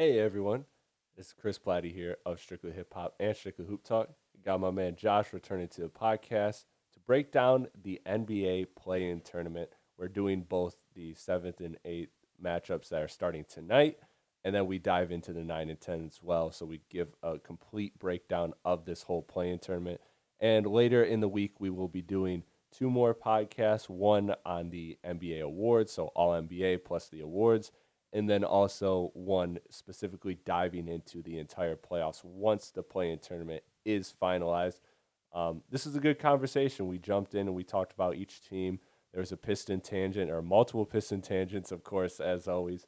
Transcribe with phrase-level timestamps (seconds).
[0.00, 0.64] Hey everyone,
[1.14, 4.08] this is Chris Platte here of Strictly Hip Hop and Strictly Hoop Talk.
[4.42, 6.64] Got my man Josh returning to the podcast
[6.94, 9.68] to break down the NBA play-in tournament.
[9.98, 13.98] We're doing both the seventh and eighth matchups that are starting tonight,
[14.42, 16.50] and then we dive into the nine and ten as well.
[16.50, 20.00] So we give a complete breakdown of this whole play-in tournament.
[20.40, 23.90] And later in the week, we will be doing two more podcasts.
[23.90, 27.70] One on the NBA awards, so all NBA plus the awards
[28.12, 34.12] and then also one specifically diving into the entire playoffs once the play-in tournament is
[34.20, 34.80] finalized.
[35.32, 36.88] Um, this is a good conversation.
[36.88, 38.80] We jumped in and we talked about each team.
[39.12, 42.86] There was a piston tangent or multiple piston tangents, of course, as always.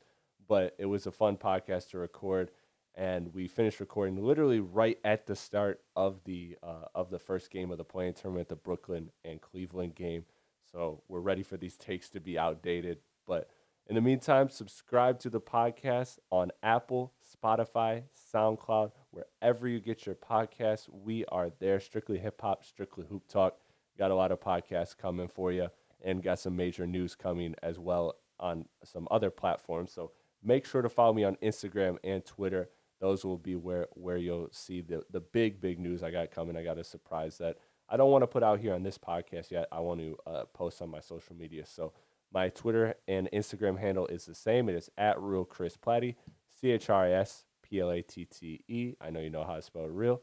[0.48, 2.50] But it was a fun podcast to record,
[2.96, 7.50] and we finished recording literally right at the start of the uh, of the first
[7.50, 10.24] game of the play-in tournament, the Brooklyn and Cleveland game.
[10.70, 13.48] So we're ready for these takes to be outdated, but
[13.92, 20.14] in the meantime, subscribe to the podcast on Apple, Spotify, SoundCloud, wherever you get your
[20.14, 20.88] podcasts.
[20.90, 21.78] We are there.
[21.78, 23.58] Strictly hip hop, strictly hoop talk.
[23.98, 25.68] Got a lot of podcasts coming for you
[26.02, 29.92] and got some major news coming as well on some other platforms.
[29.92, 30.12] So
[30.42, 32.70] make sure to follow me on Instagram and Twitter.
[32.98, 36.56] Those will be where, where you'll see the, the big, big news I got coming.
[36.56, 37.58] I got a surprise that
[37.90, 39.68] I don't want to put out here on this podcast yet.
[39.70, 41.66] I want to uh, post on my social media.
[41.66, 41.92] So
[42.32, 44.68] my Twitter and Instagram handle is the same.
[44.68, 46.14] It is at real Chris Platte,
[46.48, 48.94] C H R I S P L A T T E.
[49.00, 50.22] I know you know how to spell real.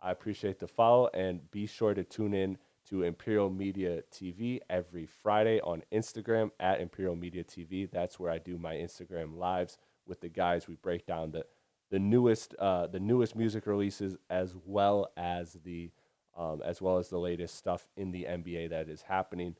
[0.00, 5.06] I appreciate the follow and be sure to tune in to Imperial Media TV every
[5.06, 7.90] Friday on Instagram at Imperial Media TV.
[7.90, 9.76] That's where I do my Instagram lives
[10.06, 10.68] with the guys.
[10.68, 11.44] We break down the
[11.90, 15.90] the newest uh, the newest music releases as well as the
[16.36, 19.56] um, as well as the latest stuff in the NBA that is happening.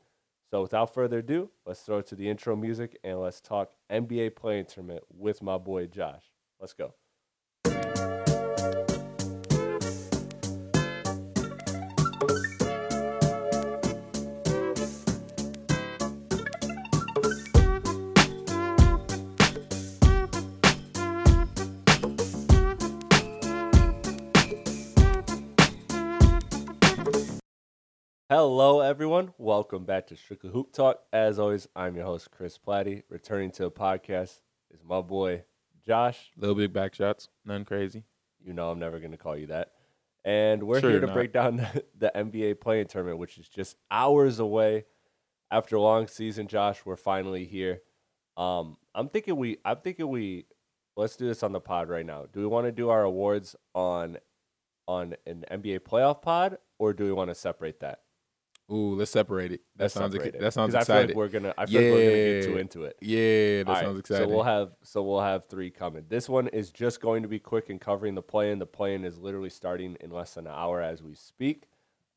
[0.51, 4.35] So without further ado, let's throw it to the intro music and let's talk NBA
[4.35, 6.23] play-in tournament with my boy Josh.
[6.59, 6.95] Let's go.
[28.41, 29.33] Hello, everyone.
[29.37, 31.01] Welcome back to Strictly Hoop Talk.
[31.11, 33.03] As always, I'm your host, Chris Platte.
[33.09, 34.39] Returning to the podcast
[34.71, 35.43] is my boy,
[35.85, 36.31] Josh.
[36.37, 38.05] Little big back shots, nothing crazy.
[38.41, 39.73] You know I'm never going to call you that.
[40.23, 41.15] And we're Sure here to not.
[41.15, 44.85] break down the, the NBA play-in tournament, which is just hours away.
[45.51, 47.81] After a long season, Josh, we're finally here.
[48.37, 50.45] Um, I'm thinking we, I'm thinking we,
[50.95, 52.25] let's do this on the pod right now.
[52.31, 54.17] Do we want to do our awards on,
[54.87, 57.99] on an NBA playoff pod, or do we want to separate that?
[58.71, 59.61] Ooh, let's separate it.
[59.75, 60.39] That Let's sounds ex- it.
[60.39, 62.57] that sounds 'Cause I feel like we're gonna, I feel like we're gonna get too
[62.57, 62.97] into it.
[63.01, 64.29] yeah, that All right, sounds exciting.
[64.29, 66.05] So we'll have so we'll have three coming.
[66.07, 68.59] This one is just going to be quick and covering the play-in.
[68.59, 71.67] The play-in is literally starting in less than an hour as we speak.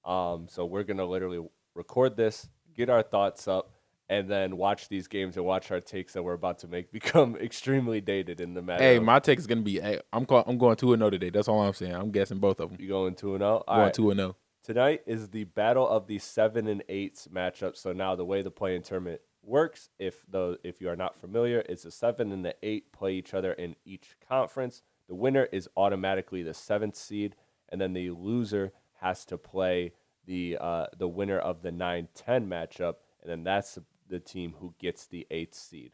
[0.05, 1.43] Um, so we're gonna literally
[1.75, 3.71] record this, get our thoughts up,
[4.11, 7.34] and then watch these games and watch our takes that we're about to make become
[7.37, 8.83] extremely dated in the matter.
[8.83, 9.81] hey, of- my take is gonna be.
[9.81, 11.31] Hey, I'm call, I'm going two and zero today.
[11.31, 11.95] That's all I'm saying.
[11.95, 12.79] I'm guessing both of them.
[12.79, 13.65] you going two and zero.
[13.67, 13.95] All going right.
[13.95, 14.25] two and oh.
[14.25, 14.37] zero.
[14.62, 17.77] Tonight is the battle of the seven and eights matchup.
[17.77, 21.65] So now the way the play-in tournament works, if though if you are not familiar,
[21.69, 24.83] it's the seven and the eight play each other in each conference.
[25.09, 27.34] The winner is automatically the seventh seed,
[27.71, 29.95] and then the loser has to play
[30.27, 32.06] the uh, the winner of the 9-10
[32.47, 33.78] matchup, and then that's
[34.09, 35.93] the, team who gets the eighth seed.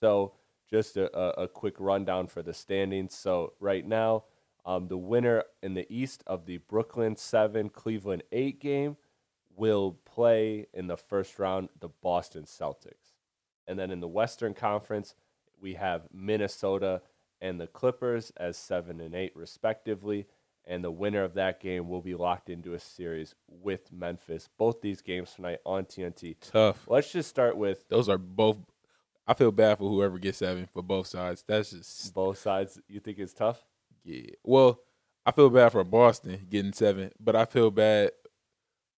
[0.00, 0.34] So
[0.70, 3.14] just a, a, a quick rundown for the standings.
[3.14, 4.24] So right now,
[4.64, 8.96] um, the winner in the East of the Brooklyn 7, Cleveland 8 game
[9.56, 13.12] will play in the first round the Boston Celtics.
[13.66, 15.14] And then in the Western Conference,
[15.60, 17.02] we have Minnesota
[17.40, 20.26] and the Clippers as 7 and 8 respectively.
[20.66, 24.48] And the winner of that game will be locked into a series with Memphis.
[24.56, 26.36] Both these games tonight on TNT.
[26.40, 26.84] Tough.
[26.88, 28.58] Let's just start with Those are both.
[29.26, 31.44] I feel bad for whoever gets seven for both sides.
[31.46, 32.80] That's just both sides.
[32.88, 33.62] You think it's tough?
[34.04, 34.30] Yeah.
[34.42, 34.80] Well,
[35.26, 38.10] I feel bad for Boston getting seven, but I feel bad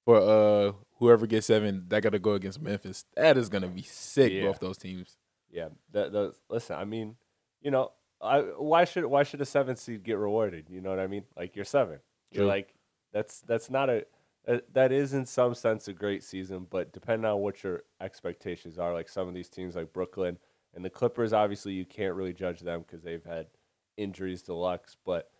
[0.05, 3.05] for uh whoever gets seven that got to go against Memphis.
[3.15, 4.33] That is gonna be sick.
[4.33, 4.47] Yeah.
[4.47, 5.17] Both those teams.
[5.51, 5.69] Yeah.
[5.93, 7.17] The, the, listen, I mean,
[7.61, 10.69] you know, I, why should why should a seven seed get rewarded?
[10.71, 11.25] You know what I mean?
[11.37, 12.01] Like you're seven.
[12.33, 12.75] You're like
[13.13, 14.05] that's that's not a
[14.49, 18.79] uh, that is in some sense a great season, but depending on what your expectations
[18.79, 20.39] are, like some of these teams like Brooklyn
[20.75, 23.47] and the Clippers, obviously you can't really judge them because they've had
[23.97, 24.97] injuries deluxe.
[25.05, 25.31] But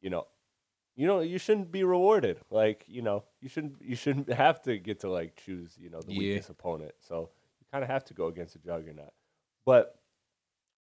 [0.00, 0.26] you know,
[0.96, 2.38] you know you shouldn't be rewarded.
[2.50, 6.00] Like you know you shouldn't you shouldn't have to get to like choose you know
[6.00, 6.18] the Yeah.
[6.18, 6.92] weakest opponent.
[7.00, 9.12] So you kind of have to go against a juggernaut.
[9.66, 9.98] But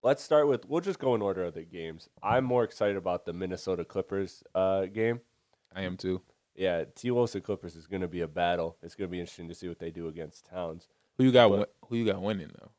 [0.03, 2.09] let's start with we'll just go in order of the games.
[2.23, 5.21] I'm more excited about the Minnesota Clippers uh, game.
[5.75, 6.21] I am too.
[6.57, 8.77] Yeah, T Wolves and Clippers is going to be a battle.
[8.83, 10.87] It's going to be interesting to see what they do against Towns.
[11.19, 11.51] Who you got?
[11.51, 12.71] But- who you got winning though?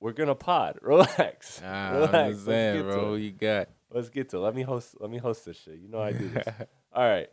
[0.00, 0.78] We're gonna pod.
[0.82, 1.60] Relax.
[1.64, 2.14] Ah, Relax.
[2.14, 3.14] I'm just saying, bro.
[3.14, 3.68] You got?
[3.90, 4.36] Let's get to.
[4.36, 4.40] It.
[4.40, 4.96] Let me host.
[5.00, 5.78] Let me host this shit.
[5.80, 6.46] You know I do this.
[6.92, 7.28] All right,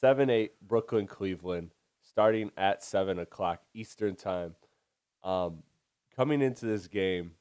[0.00, 1.70] seven eight Brooklyn Cleveland,
[2.02, 4.54] starting at seven o'clock Eastern time.
[5.22, 5.62] Um,
[6.14, 7.32] coming into this game,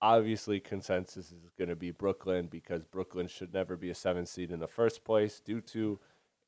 [0.00, 4.50] obviously consensus is going to be Brooklyn because Brooklyn should never be a seven seed
[4.50, 5.98] in the first place due to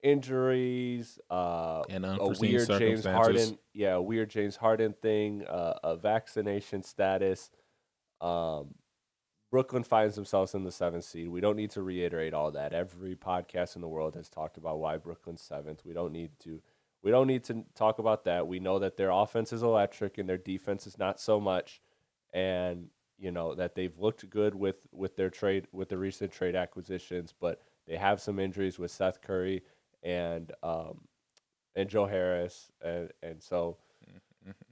[0.02, 3.04] injuries, uh, And a weird James.
[3.04, 7.50] Harden, yeah, a weird James Harden thing, uh, a vaccination status.
[8.24, 8.74] Um,
[9.50, 11.28] Brooklyn finds themselves in the seventh seed.
[11.28, 12.72] We don't need to reiterate all that.
[12.72, 15.82] Every podcast in the world has talked about why Brooklyn's seventh.
[15.84, 16.60] We don't need to.
[17.02, 18.48] We don't need to talk about that.
[18.48, 21.82] We know that their offense is electric and their defense is not so much,
[22.32, 22.88] and
[23.18, 27.32] you know that they've looked good with with their trade with the recent trade acquisitions,
[27.38, 29.62] but they have some injuries with Seth Curry
[30.02, 31.02] and um,
[31.76, 33.76] and Joe Harris, and and so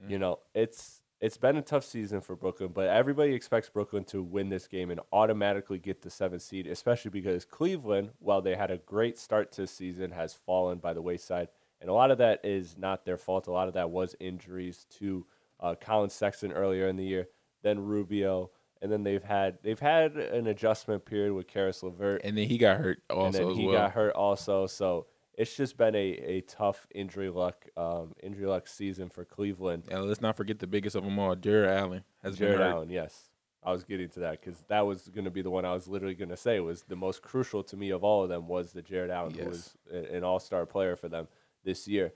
[0.07, 4.21] you know it's it's been a tough season for Brooklyn, but everybody expects Brooklyn to
[4.21, 8.71] win this game and automatically get the seventh seed, especially because Cleveland, while they had
[8.71, 11.47] a great start to the season, has fallen by the wayside.
[11.79, 13.47] And a lot of that is not their fault.
[13.47, 15.25] A lot of that was injuries to
[15.61, 17.29] uh, Collin Sexton earlier in the year,
[17.61, 22.37] then Rubio, and then they've had they've had an adjustment period with Caris LeVert And
[22.37, 23.77] then he got hurt and also then as he well.
[23.77, 24.67] got hurt also.
[24.67, 29.83] So it's just been a, a tough injury luck um, injury luck season for Cleveland.
[29.89, 32.73] And let's not forget the biggest of them all, Jarrett Allen has Jarrett been hurt.
[32.73, 33.29] Allen, yes,
[33.63, 35.87] I was getting to that because that was going to be the one I was
[35.87, 38.73] literally going to say was the most crucial to me of all of them was
[38.73, 41.27] the Jarrett Allen who was an All Star player for them
[41.63, 42.13] this year.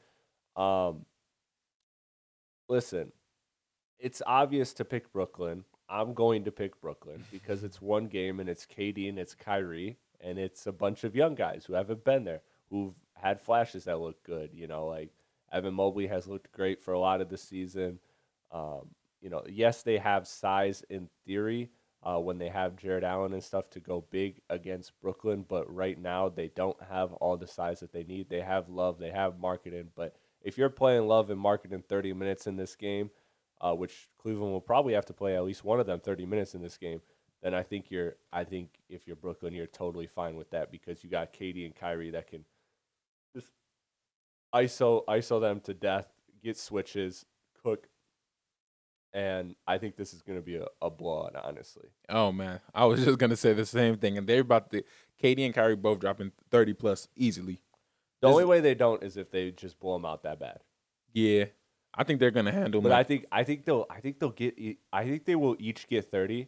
[0.56, 1.06] Um,
[2.68, 3.12] listen,
[4.00, 5.64] it's obvious to pick Brooklyn.
[5.90, 9.98] I'm going to pick Brooklyn because it's one game and it's KD and it's Kyrie
[10.20, 14.00] and it's a bunch of young guys who haven't been there, who've had flashes that
[14.00, 14.52] looked good.
[14.54, 15.12] You know, like
[15.52, 18.00] Evan Mobley has looked great for a lot of the season.
[18.52, 18.90] Um,
[19.22, 21.70] you know, yes, they have size in theory
[22.04, 26.00] uh, when they have Jarrett Allen and stuff to go big against Brooklyn, but right
[26.00, 28.30] now they don't have all the size that they need.
[28.30, 32.48] They have Love, they have Markkanen, but if you're playing Love and Markkanen 30 minutes
[32.48, 33.10] in this game,
[33.60, 36.54] uh, which Cleveland will probably have to play at least one of them 30 minutes
[36.54, 37.02] in this game,
[37.42, 41.04] then I think you're I think if you're Brooklyn, you're totally fine with that because
[41.04, 42.46] you got KD and Kyrie that can
[43.40, 43.52] just
[44.56, 46.08] ISO ISO them to death,
[46.44, 47.26] get switches,
[47.64, 47.88] cook,
[49.14, 51.36] and I think this is going to be a, a blowout.
[51.44, 54.84] Honestly, Oh man, I was just gonna say the same thing, and they're about to.
[55.22, 57.60] KD and Kyrie both dropping thirty plus easily.
[58.22, 60.60] the This- only way they don't is if they just blow them out that bad.
[61.14, 61.46] Yeah,
[61.96, 62.82] I think they're gonna handle.
[62.82, 64.56] But I think I think they'll I think they'll get
[64.94, 66.48] I think they will each get thirty.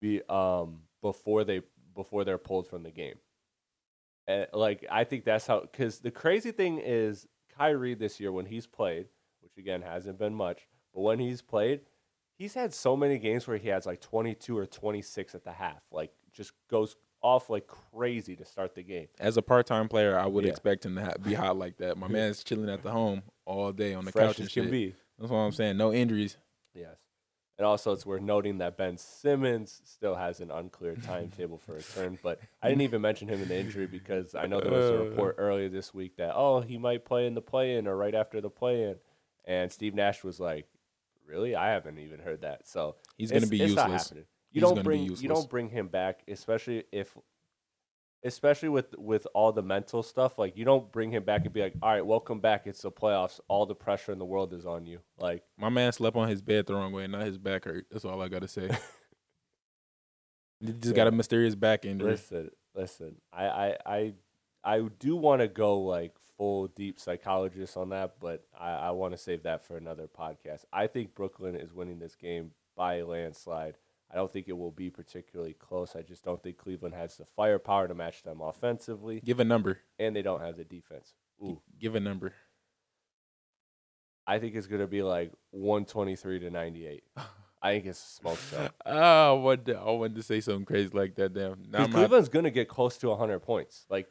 [0.00, 1.62] Be um before they
[1.94, 3.16] before they're pulled from the game.
[4.26, 7.26] And like I think that's how because the crazy thing is
[7.56, 9.08] Kyrie this year when he's played,
[9.40, 11.80] which again hasn't been much, but when he's played,
[12.38, 15.44] he's had so many games where he has like twenty two or twenty six at
[15.44, 19.06] the half, like just goes off like crazy to start the game.
[19.20, 20.50] as a part time player, I would Yeah.
[20.50, 21.96] expect him to ha- be hot like that.
[21.96, 24.70] My man's chilling at the home all day on the Fresh couch and shit.
[24.70, 24.94] be.
[25.18, 25.76] That's what I'm saying.
[25.76, 26.36] No injuries.
[26.74, 26.96] Yes.
[27.62, 32.18] And also, it's worth noting that Ben Simmons still has an unclear timetable for return.
[32.20, 34.98] But I didn't even mention him in the injury because I know there was a
[34.98, 38.16] report earlier this week that, oh, he might play in the play in or right
[38.16, 38.96] after the play in.
[39.44, 40.66] And Steve Nash was like,
[41.24, 41.54] really?
[41.54, 42.66] I haven't even heard that.
[42.66, 44.12] So He's gonna be useless.
[44.12, 47.16] You He's don't bring you don't bring him back, especially if
[48.24, 50.38] especially with with all the mental stuff.
[50.38, 52.66] Like you don't bring him back and be like, all right, welcome back.
[52.66, 53.40] It's the playoffs.
[53.48, 55.00] All the pressure in the world is on you.
[55.18, 57.86] Like My man slept on his bed the wrong way, not his back hurt.
[57.90, 58.70] That's all I gotta say.
[60.60, 62.12] he just got a mysterious back injury.
[62.12, 63.16] Listen, listen.
[63.32, 64.14] I I I,
[64.64, 69.12] I do want to go like full deep psychologist on that, but I, I want
[69.12, 70.64] to save that for another podcast.
[70.72, 73.76] I think Brooklyn is winning this game by a landslide.
[74.12, 75.96] I don't think it will be particularly close.
[75.96, 79.78] I just don't think Cleveland has the firepower to match them offensively, Give a number.
[79.98, 81.14] and they don't have the defense.
[81.42, 82.34] Ooh, Give a number.
[84.26, 87.04] I think it's gonna be like one twenty three to ninety eight.
[87.60, 88.68] I think it's a smoke show.
[88.86, 91.32] Oh, I wanted, I wanted to say something crazy like that.
[91.34, 91.62] Damn.
[91.70, 93.86] Now Cleveland's gonna get close to 100 points.
[93.88, 94.08] Like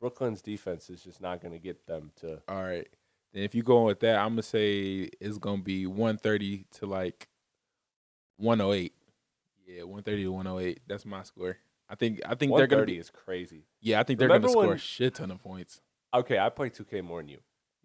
[0.00, 2.40] Brooklyn's defense is just not gonna get them to.
[2.48, 2.88] All right.
[3.32, 7.28] Then if you going with that, I'm gonna say it's gonna be 130 to like
[8.38, 8.92] 108.
[9.76, 10.80] Yeah, 130 to 108.
[10.86, 11.56] That's my score.
[11.88, 12.98] I think I think they're gonna 130 be.
[12.98, 13.64] is crazy.
[13.80, 15.80] Yeah, I think they're gonna score when- a shit ton of points.
[16.14, 17.38] Okay, I play 2K more than you.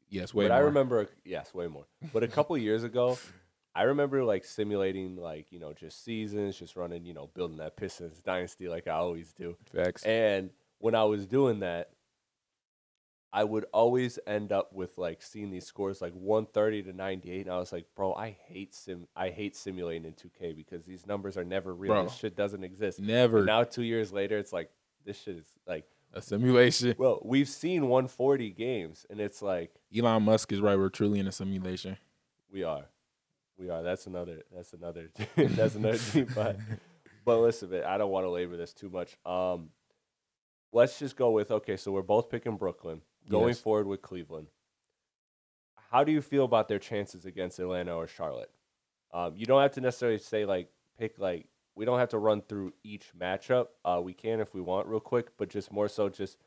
[0.09, 0.57] Yes, way but more.
[0.57, 1.85] I remember, yes, way more.
[2.13, 3.17] But a couple years ago,
[3.75, 7.75] I remember like simulating like you know just seasons, just running you know building that
[7.77, 9.57] Pistons dynasty like I always do.
[9.71, 10.03] facts.
[10.03, 11.91] And when I was doing that,
[13.33, 17.53] I would always end up with like seeing these scores like 130 to 98, and
[17.53, 21.37] I was like, bro, I hate sim, I hate simulating in 2K because these numbers
[21.37, 21.93] are never real.
[21.93, 22.03] Bro.
[22.05, 22.99] This shit doesn't exist.
[22.99, 24.71] Never And now two years later, it's like
[25.05, 26.95] this shit is like, a simulation.
[26.97, 30.77] well, we've seen 140 games, and it's like Elon Musk is right.
[30.77, 31.97] We're truly in a simulation.
[32.51, 32.85] we are,
[33.57, 33.83] we are.
[33.83, 34.43] That's another.
[34.55, 35.11] That's another.
[35.35, 36.61] that's another deep dive.
[37.25, 39.17] But listen, man, I don't want to labor this too much.
[39.25, 39.69] Um,
[40.71, 41.75] let's just go with okay.
[41.75, 43.59] So we're both picking Brooklyn going Yes.
[43.59, 44.47] forward with Cleveland.
[45.91, 48.51] How do you feel about their chances against Atlanta or Charlotte?
[49.13, 52.41] Um, you don't have to necessarily say like pick like we don't have to run
[52.41, 53.67] through each matchup.
[53.85, 56.37] Uh, we can if we want real quick, but just more so just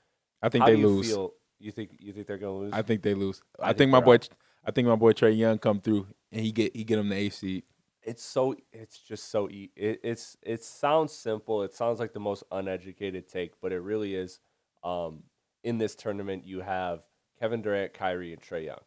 [0.42, 1.08] I think how they do you lose.
[1.08, 1.34] feel?
[1.58, 2.72] You think you think they're gonna lose?
[2.72, 3.42] I think they lose.
[3.58, 4.14] I I, think think, my boy.
[4.14, 4.28] out.
[4.64, 7.16] I think my boy Trae Young come through and he get he get him the
[7.16, 7.64] eighth seed.
[8.02, 12.20] it's so it's just so e- it, it's it sounds simple it sounds like the
[12.20, 14.38] most uneducated take but it really is
[14.84, 15.22] um
[15.64, 17.02] in this tournament you have
[17.38, 18.80] Kevin Durant, Kyrie and Trae Young.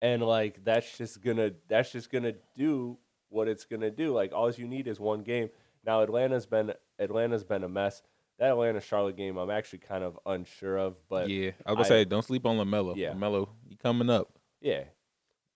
[0.00, 2.98] And like that's just going to that's just to do
[3.30, 4.12] what it's going to do.
[4.12, 5.50] Like all you need is one game.
[5.84, 8.02] Now Atlanta's been Atlanta's been a mess.
[8.38, 11.84] That Atlanta Charlotte game I'm actually kind of unsure of, but yeah, I was gonna
[11.88, 12.94] say don't sleep on Lamelo.
[12.96, 13.12] Yeah.
[13.12, 14.38] Lamelo, he coming up.
[14.60, 14.84] Yeah,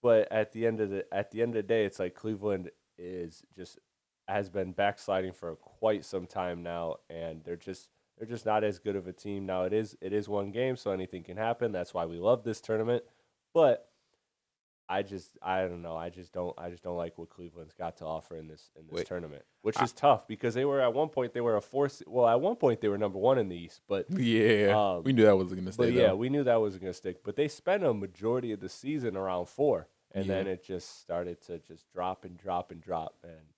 [0.03, 2.71] but at the end of the at the end of the day, it's like Cleveland
[2.99, 3.79] is just
[4.27, 7.89] has been backsliding for quite some time now, and they're just
[8.23, 9.65] they're just not as good of a team now.
[9.65, 11.73] It is it is one game, so anything can happen.
[11.73, 13.03] That's why we love this tournament.
[13.53, 13.89] But
[14.89, 15.97] I just I don't know.
[15.97, 18.87] I just don't I just don't like what Cleveland's got to offer in this in
[18.87, 19.07] this Wait.
[19.09, 22.01] tournament, which I- is tough because they were at one point they were a force.
[22.07, 25.13] Well, at one point they were number one in the East, but Yeah, Um, we
[25.13, 25.87] knew that wasn't gonna stay.
[25.87, 26.17] but yeah, though.
[26.17, 27.25] we knew that wasn't going to stick.
[27.25, 31.41] But they spent a majority of the season around four, and then it just started
[31.47, 33.17] to just drop and drop and drop.
[33.25, 33.49] And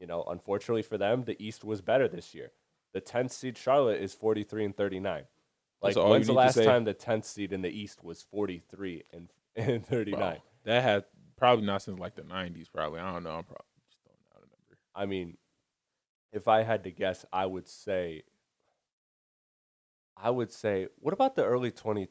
[0.00, 2.52] you know, unfortunately for them, the East was better this year.
[2.94, 5.12] The 10th seed Charlotte is 43 and 39.
[5.14, 5.26] Like
[5.82, 6.64] That's all when's you the need to last say.
[6.64, 10.18] time the 10th seed in the East was 43 and and 39?
[10.18, 11.04] Bro, that had
[11.36, 12.66] probably not since like the '90s.
[12.72, 13.30] Probably I don't know.
[13.36, 14.78] I'm probably just throwing out a number.
[14.94, 15.36] I mean,
[16.32, 18.22] if I had to guess, I would say,
[20.16, 22.08] I would say, what about the early 20?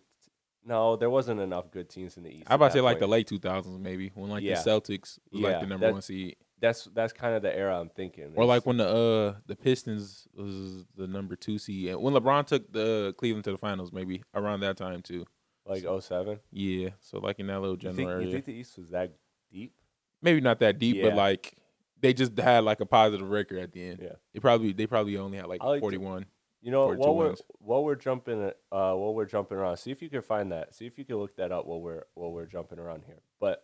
[0.65, 2.43] No, there wasn't enough good teams in the East.
[2.47, 4.61] I about to say like the late 2000s maybe when like Yeah.
[4.61, 7.55] the Celtics was Yeah, like the number that- one seed, That's that's kind of the
[7.55, 8.33] era I'm thinking.
[8.35, 12.47] or like when the uh the Pistons was the number two seed, and when LeBron
[12.47, 15.25] took the Cleveland to the finals, maybe around that time too.
[15.65, 16.39] like 07.
[16.51, 18.89] Yeah, so like in that little You general think, area, you think the East was
[18.89, 19.11] that
[19.51, 19.73] deep?
[20.21, 21.09] maybe not that deep, Yeah.
[21.09, 21.53] but like
[22.01, 23.99] they just had like a positive record at the end.
[24.01, 24.13] Yeah.
[24.33, 26.25] They probably they probably only had like like 41.
[26.61, 27.41] You know, 42 while we're wins.
[27.59, 28.51] while we're jumping uh
[28.93, 30.73] while we're jumping around, see if you can find that.
[30.73, 33.19] See if you can look that up while we're while we're jumping around here.
[33.39, 33.63] But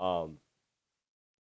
[0.00, 0.36] um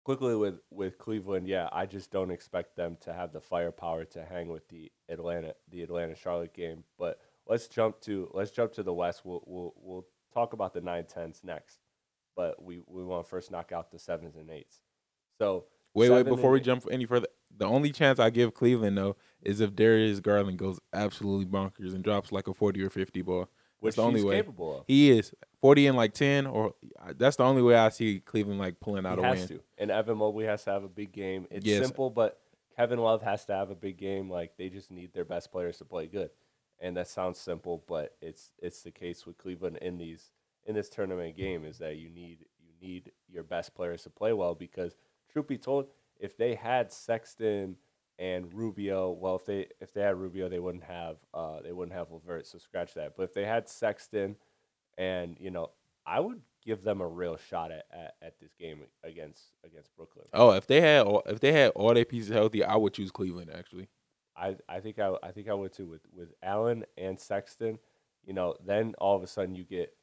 [0.05, 4.25] quickly with with Cleveland, yeah, I just don't expect them to have the firepower to
[4.25, 6.85] hang with the Atlanta the Atlanta Charlotte game.
[6.99, 9.23] But let's jump to let's jump to the West.
[9.25, 11.79] We'll we'll we'll talk about the nine tens next.
[12.37, 14.81] But we, we want to first knock out the sevens and eights.
[15.39, 18.99] So Wait, wait, before we eight- jump any further, the only chance I give Cleveland
[18.99, 23.23] though is if Darius Garland goes absolutely bonkers and drops like a 40 or 50
[23.23, 23.49] ball.
[23.85, 24.37] Which the only he's way.
[24.37, 24.85] capable of.
[24.87, 26.75] He is 40 and like 10 or
[27.17, 29.49] that's the only way I see Cleveland like pulling out he a has win.
[29.49, 29.61] to.
[29.79, 31.47] And Evan Mobley has to have a big game.
[31.51, 31.83] It's Yes.
[31.85, 32.41] simple, but
[32.77, 34.29] Kevin Love has to have a big game.
[34.31, 36.31] Like they just need their best players to play good.
[36.81, 40.31] And that sounds simple, but it's it's the case with Cleveland in these
[40.67, 44.33] in this tournament game is that you need you need your best players to play
[44.33, 44.97] well because
[45.33, 45.87] truth be told,
[46.19, 47.77] if they had Sexton
[48.19, 51.97] and Rubio, well if they if they had Rubio they wouldn't have uh they wouldn't
[51.97, 53.17] have Levert, so scratch that.
[53.17, 54.37] But if they had Sexton
[54.99, 55.71] and you know,
[56.07, 60.27] I would give them a real shot at, at, at this game against against Brooklyn.
[60.33, 63.11] Oh, if they had all, if they had all their pieces healthy, I would choose
[63.11, 63.89] Cleveland actually.
[64.37, 67.79] I, I think I I think I would too with with Allen and Sexton.
[68.27, 69.95] You know, then all of a sudden you get,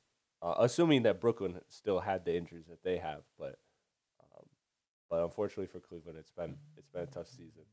[0.43, 3.57] uh, assuming that Brooklyn still had the injuries that they have, but
[4.21, 4.45] um,
[5.09, 7.63] but unfortunately for Cleveland, it's been it's been a tough season.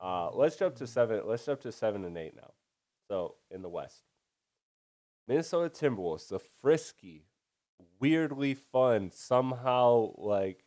[0.00, 1.22] Uh, let's jump to seven.
[1.24, 2.52] Let's jump to seven and eight now.
[3.08, 4.02] So in the West,
[5.28, 7.26] Minnesota Timberwolves, the frisky,
[8.00, 10.64] weirdly fun, somehow like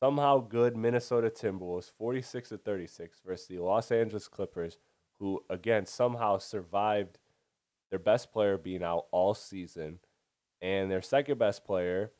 [0.00, 4.78] somehow good Minnesota Timberwolves, 46 to 36, versus the Los Angeles Clippers,
[5.18, 7.18] who again somehow survived
[7.90, 9.98] their best player being out all season,
[10.60, 12.12] and their second best player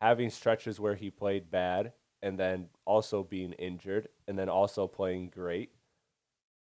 [0.00, 5.28] having stretches where he played bad and then also being injured and then also playing
[5.28, 5.70] great.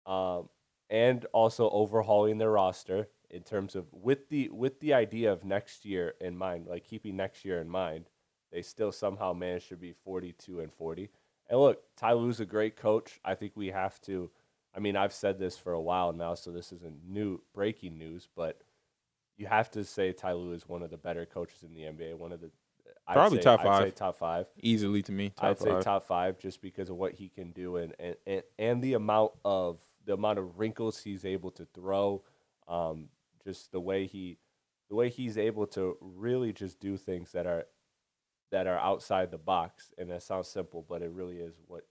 [0.07, 0.49] Um,
[0.90, 5.85] and also overhauling their roster in terms of with the with the idea of next
[5.85, 8.09] year in mind, like keeping next year in mind,
[8.50, 11.11] they still somehow managed to be 42 and 40.
[11.50, 13.21] And look, Ty Lue's a great coach.
[13.23, 14.31] I think we have to
[14.75, 18.28] I mean, I've said this for a while now, so this isn't new breaking news,
[18.37, 18.62] but
[19.37, 22.17] you have to say Ty Lue is one of the better coaches in the NBA,
[22.17, 22.50] one of the
[23.15, 23.83] Probably say- top I'd five.
[23.85, 24.47] say top five.
[24.62, 25.85] Easily to me, top I'd say five.
[25.85, 29.33] top five just because of what he can do and, and, and, and the amount
[29.45, 32.23] of the amount of wrinkles he's able to throw,
[32.67, 33.09] um,
[33.45, 34.38] just the way he
[34.88, 37.65] the way he's able to really just do things that are
[38.50, 39.93] that are outside the box.
[39.99, 41.83] And that sounds simple, but it really is what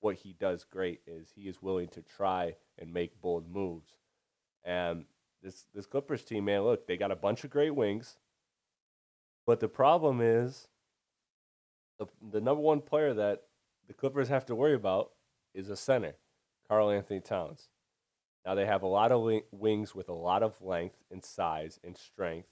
[0.00, 3.94] what he does great is he is willing to try and make bold moves.
[4.64, 5.04] And
[5.42, 8.16] this this Clippers team, man, look, they got a bunch of great wings.
[9.46, 10.68] But the problem is
[11.98, 13.42] the the number one player that
[13.86, 15.10] the Clippers have to worry about
[15.54, 16.14] is a center,
[16.68, 17.68] Karl-Anthony Towns.
[18.44, 21.78] Now they have a lot of wi- wings with a lot of length and size
[21.84, 22.48] and strength.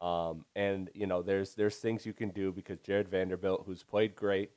[0.00, 4.14] Um, and you know, there's there's things you can do because Jarred Vanderbilt, who's played
[4.16, 4.50] great,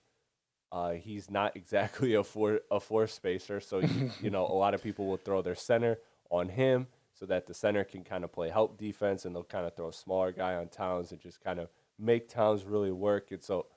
[0.72, 3.60] uh, he's not exactly a four a four spacer.
[3.60, 6.88] So you, you know, a lot of people will throw their center on him
[7.24, 9.88] so that the center can kind of play help defense, and they'll kind of throw
[9.88, 13.32] a smaller guy on Towns and just kind of make Towns really work.
[13.32, 13.68] And so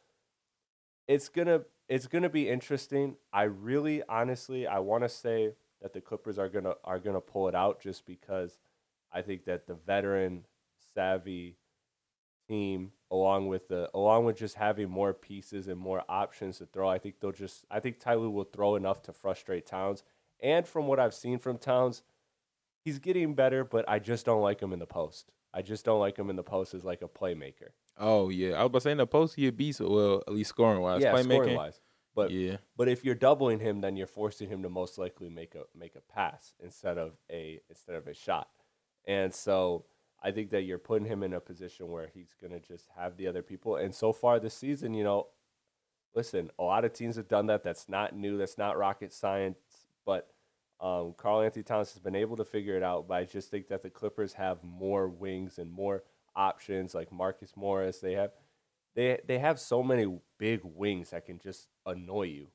[1.06, 3.14] it's gonna it's gonna be interesting.
[3.32, 7.46] I really, honestly, I want to say that the Clippers are gonna are gonna pull
[7.46, 8.58] it out just because
[9.12, 10.44] I think that the veteran
[10.96, 11.54] savvy
[12.48, 16.88] team, along with the along with just having more pieces and more options to throw,
[16.88, 20.02] I think they'll just I think Ty Lue will throw enough to frustrate Towns.
[20.40, 22.02] And from what I've seen from Towns,
[22.86, 25.32] he's getting better, but I just don't like him in the post.
[25.52, 27.70] I just don't like him in the post as like a playmaker.
[27.98, 29.80] Oh yeah, I was about to say in the post he a beast.
[29.80, 31.24] Well, at least scoring wise, yeah, playmaking.
[31.24, 31.80] scoring wise.
[32.14, 35.54] But yeah, But if you're doubling him, then you're forcing him to most likely make
[35.54, 38.48] a make a pass instead of a instead of a shot.
[39.04, 39.84] And so
[40.22, 43.26] I think that you're putting him in a position where he's gonna just have the
[43.26, 43.76] other people.
[43.76, 45.26] And so far this season, you know,
[46.14, 47.64] listen, a lot of teams have done that.
[47.64, 48.38] That's not new.
[48.38, 49.58] That's not rocket science.
[50.04, 50.30] But
[50.80, 53.08] um, Karl-Anthony Towns has been able to figure it out.
[53.08, 56.02] But I just think that the Clippers have more wings and more
[56.34, 57.98] options, like Marcus Morris.
[57.98, 58.32] They have
[58.94, 62.48] they they have so many big wings that can just annoy you,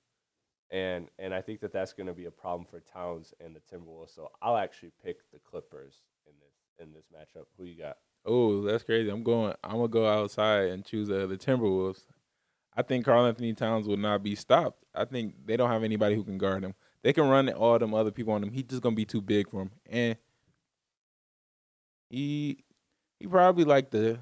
[0.69, 3.61] and and I think that that's going to be a problem for Towns and the
[3.61, 4.15] Timberwolves.
[4.15, 5.95] So I'll actually pick the Clippers
[6.27, 7.45] in this in this matchup.
[7.57, 7.97] Who you got?
[8.25, 9.09] Oh, that's crazy.
[9.09, 9.53] I'm going.
[9.63, 12.03] I'm gonna go outside and choose uh, the Timberwolves.
[12.75, 14.85] I think Karl-Anthony Towns will not be stopped.
[14.95, 16.73] I think they don't have anybody who can guard him.
[17.03, 18.51] They can run all them other people on him.
[18.51, 20.17] He's just gonna be too big for him, and
[22.09, 22.63] he
[23.19, 24.19] he probably like the.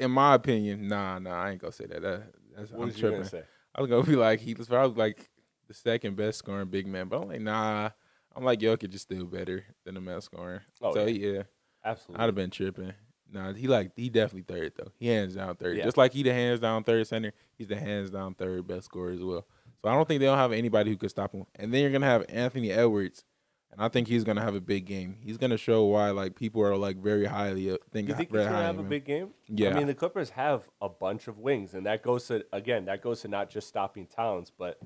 [0.00, 2.02] In my opinion, nah, nah, I ain't gonna say that.
[2.02, 2.22] that
[2.56, 3.18] that's, What I'm tripping.
[3.18, 3.42] gonna say?
[3.74, 5.30] I was gonna be like he was probably like
[5.68, 7.90] the second best scoring big man, but I'm like nah.
[8.34, 10.62] I'm like Jokic is still better than the best scorer.
[10.80, 11.32] Oh, so yeah.
[11.32, 11.42] yeah.
[11.84, 12.22] Absolutely.
[12.22, 12.92] I'd have been tripping.
[13.30, 14.90] Nah, he like he definitely third though.
[14.98, 15.76] He hands down third.
[15.76, 15.84] Yeah.
[15.84, 19.10] Just like he the hands down third center, he's the hands down third best scorer
[19.12, 19.46] as well.
[19.82, 21.44] So I don't think they don't have anybody who could stop him.
[21.56, 23.24] And then you're gonna have Anthony Edwards,
[23.72, 25.16] and I think he's gonna have a big game.
[25.20, 28.44] He's gonna show why like people are like very highly uh, think, You think he's
[28.44, 29.30] gonna have a big game?
[29.48, 29.70] Yeah.
[29.70, 33.02] I mean, the Clippers have a bunch of wings, and that goes to again that
[33.02, 34.78] goes to not just stopping Towns, but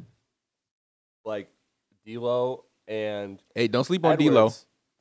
[1.26, 1.50] like
[2.06, 4.50] D'Lo and Hey, don't sleep on D'Lo.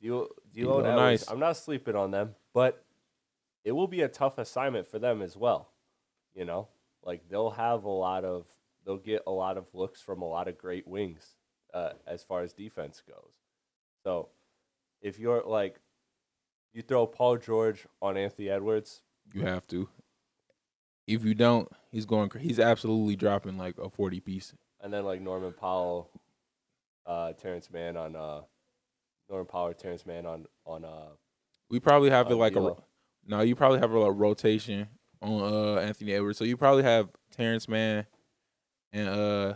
[0.02, 1.26] D'Lo, D'Lo and D'Lo, nice.
[1.30, 2.84] I'm not sleeping on them, but
[3.64, 5.70] it will be a tough assignment for them as well.
[6.34, 6.68] You know,
[7.02, 8.46] like they'll have a lot of
[8.86, 11.34] they'll get a lot of looks from a lot of great wings
[11.74, 13.34] uh, as far as defense goes.
[14.04, 14.28] So
[15.02, 15.80] if you're like
[16.72, 19.02] you throw Paul George on Anthony Edwards,
[19.34, 19.88] You have to.
[21.06, 22.30] If you don't, he's going.
[22.38, 24.54] He's absolutely dropping like a forty piece.
[24.80, 26.10] and then like Norman Powell,
[27.06, 28.40] uh, Terance Mann on uh,
[29.30, 31.10] Norman Powell, Terance Mann on on uh,
[31.70, 32.60] We probably have it like a.
[32.60, 32.84] D'Lo.
[33.28, 34.88] No, you probably have a like, rotation
[35.22, 36.38] on uh Anthony Edwards.
[36.38, 38.06] So you probably have Terrence Mann
[38.96, 39.54] and uh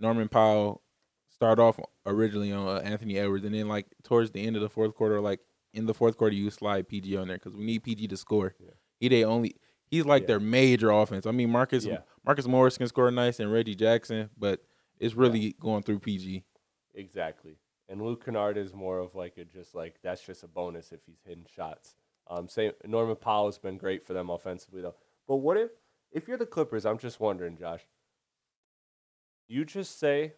[0.00, 0.82] Norman Powell
[1.28, 4.68] start off originally on uh, Anthony Edwards, and then like towards the end of the
[4.68, 5.40] fourth quarter, like
[5.74, 8.54] in the fourth quarter, you slide PG on there because we need PG to score.
[8.58, 8.70] Yeah.
[8.98, 9.56] He they only
[9.90, 10.26] he's like Yeah.
[10.28, 11.26] their major offense.
[11.26, 11.98] I mean Marcus Yeah.
[12.24, 14.62] Marcus Morris can score nice and Reggie Jackson, but
[14.98, 16.44] it's really going through PG.
[16.94, 17.58] Exactly.
[17.88, 21.00] And Luke Kennard is more of like a just like that's just a bonus if
[21.06, 21.94] he's hitting shots.
[22.28, 24.96] Um, same Norman Powell has been great for them offensively though.
[25.28, 25.70] But what if
[26.10, 26.84] if you're the Clippers?
[26.86, 27.82] I'm just wondering, Josh.
[29.48, 30.34] You just say,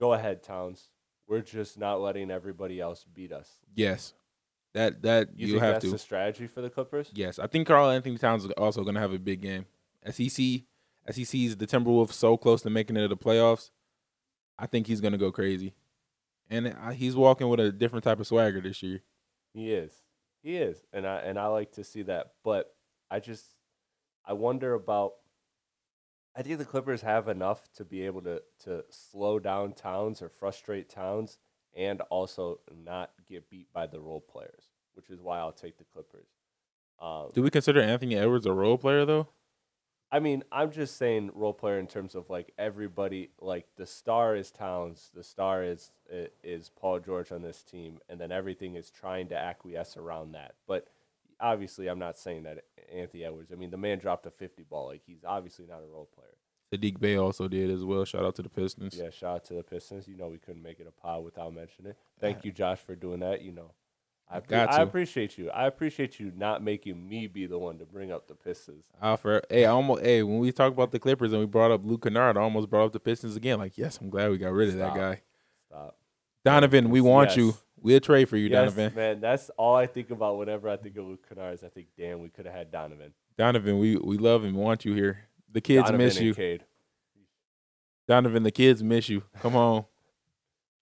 [0.00, 0.88] "Go ahead, Towns.
[1.26, 4.14] We're just not letting everybody else beat us." Yes,
[4.72, 5.90] that that You, you, have that's to.
[5.92, 7.10] the strategy for the Clippers?
[7.14, 9.66] Yes, I think Karl-Anthony Towns is also going to have a big game.
[10.02, 10.66] As he see,
[11.06, 13.70] as he sees the Timberwolves so close to making it to the playoffs,
[14.58, 15.74] I think he's going to go crazy,
[16.50, 19.02] and uh, he's walking with a different type of swagger this year.
[19.52, 19.92] He is.
[20.42, 20.84] He is.
[20.92, 22.32] And I and I like to see that.
[22.42, 22.74] But
[23.10, 23.44] I just
[24.26, 25.12] I wonder about
[26.36, 30.28] I think the Clippers have enough to be able to to slow down Towns or
[30.28, 31.38] frustrate Towns
[31.76, 35.84] and also not get beat by the role players, which is why I'll take the
[35.84, 36.28] Clippers.
[37.00, 39.28] Um, Do we consider Anthony Edwards a role player though?
[40.10, 43.30] I mean, I'm just saying role player in terms of like everybody.
[43.40, 45.90] Like the star is Towns, the star is
[46.42, 50.54] is Paul George on this team, and then everything is trying to acquiesce around that.
[50.68, 50.88] But
[51.44, 53.52] obviously, I'm not saying that Anthony Edwards.
[53.52, 54.86] I mean, the man dropped a 50 ball.
[54.88, 56.28] Like he's obviously not a role player.
[56.72, 58.04] Saddiq Bey also did as well.
[58.04, 58.96] Shout out to the Pistons.
[58.96, 60.08] Yeah, shout out to the Pistons.
[60.08, 61.98] You know, we couldn't make it a pod without mentioning it.
[62.18, 63.42] Thank you, Josh, for doing that.
[63.42, 63.72] You know,
[64.30, 65.50] I Got I appreciate you.
[65.50, 68.86] I appreciate you not making me be the one to bring up the Pistons.
[69.00, 71.84] Alfred, hey, I almost, hey, when we talked about the Clippers and we brought up
[71.84, 73.58] Luke Kennard, I almost brought up the Pistons again.
[73.58, 74.94] Like, yes, I'm glad we got rid of Stop.
[74.94, 75.20] that guy.
[75.68, 75.96] Stop.
[76.44, 77.54] Donovan, we want you.
[77.80, 78.94] We'll trade for you, yes, Donovan.
[78.94, 79.20] man.
[79.20, 81.58] That's all I think about whenever I think of Luke Kennard.
[81.62, 83.12] I think, damn, we could have had Donovan.
[83.36, 85.18] Donovan, we we love and want you here.
[85.52, 86.34] The kids Donovan miss you.
[86.34, 86.64] Cade.
[88.08, 89.22] Donovan, the kids miss you.
[89.40, 89.84] Come on.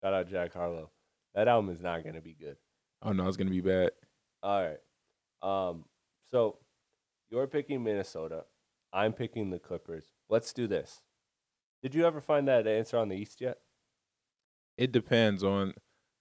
[0.03, 0.90] Shout out Jack Harlow.
[1.35, 2.57] That album is not gonna be good.
[3.03, 3.90] Oh no, it's gonna be bad.
[4.42, 4.79] All right.
[5.42, 5.85] Um.
[6.31, 6.59] So
[7.31, 8.44] you're picking Minnesota.
[8.92, 10.05] I'm picking the Clippers.
[10.29, 11.01] Let's do this.
[11.83, 13.59] Did you ever find that answer on the East yet?
[14.76, 15.74] It depends on.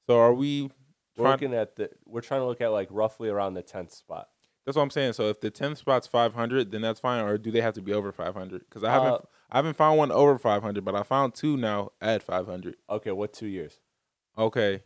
[0.08, 0.70] So are we?
[1.18, 1.90] We're Trying, looking at the.
[2.06, 4.28] We're trying to look at like roughly around the tenth spot.
[4.66, 5.14] that's what I'm saying.
[5.14, 7.24] So if the tenth spot's 500, then that's fine.
[7.24, 8.60] Or do they have to be over 500?
[8.60, 9.20] Because I haven't Uh,
[9.52, 12.76] I haven't found one over 500, but I found two now at 500.
[12.90, 13.12] Okay.
[13.12, 13.80] What two years?
[14.38, 14.84] Okay.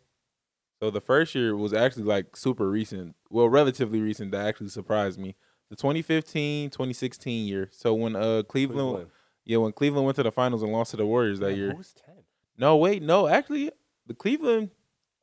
[0.82, 3.16] So the first year was actually like super recent.
[3.30, 5.36] Well, relatively recent that actually surprised me.
[5.70, 7.70] The 2015, 2016 year.
[7.72, 9.12] So when uh Cleveland, Cleveland.
[9.46, 11.72] yeah, when Cleveland went to the finals and lost to the Warriors that Man, year.
[11.72, 12.16] Who was ten?
[12.58, 13.72] No, wait, no, actually
[14.08, 14.70] the Cleveland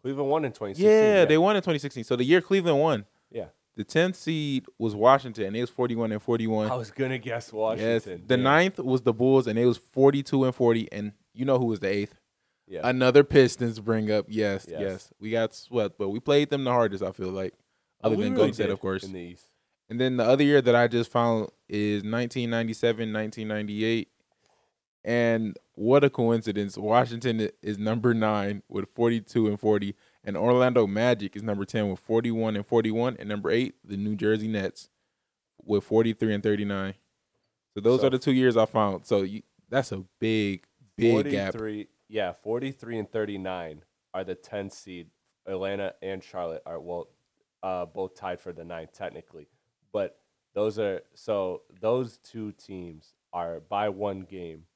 [0.03, 0.85] Cleveland won in 2016.
[0.91, 2.05] Yeah, they won in 2016.
[2.05, 3.47] So the year Cleveland won, Yeah.
[3.77, 6.71] the 10th seed was Washington and it was 41 and 41.
[6.71, 7.53] I was gonna guess Yes.
[7.53, 8.25] Washington.
[8.27, 8.43] The Damn.
[8.45, 11.81] ninth was the Bulls and it was 42 and 40 and you know who was
[11.81, 12.15] the eighth?
[12.67, 12.81] Yeah.
[12.85, 14.27] Another Pistons bring up.
[14.29, 14.81] Yes, Yes.
[14.81, 15.13] yes.
[15.21, 17.55] We got swept, but we played them the hardest, I feel like.
[18.03, 19.05] Oh, Other we than really Golden State, of course.
[19.05, 19.47] In the East.
[19.89, 24.09] And then the other year that I just found is 1997, 1998.
[25.05, 26.77] And what a coincidence.
[26.77, 29.95] Washington is number nine with 42 and 40.
[30.25, 33.17] And Orlando Magic is number 10 with 41 and 41.
[33.19, 34.89] And number eight, the New Jersey Nets
[35.65, 36.95] with 43 and 39.
[37.75, 39.07] So those So- are the two years I found.
[39.07, 40.65] So you, that's a big,
[40.97, 41.53] big gap.
[41.55, 43.83] 43, Yeah, 43 and 39
[44.13, 45.11] are the 10 seed.
[45.47, 47.09] Atlanta and Charlotte are, well,
[47.63, 49.49] uh, both tied for the ninth, technically.
[49.93, 50.21] But
[50.55, 54.67] those are, so those two teams are by one game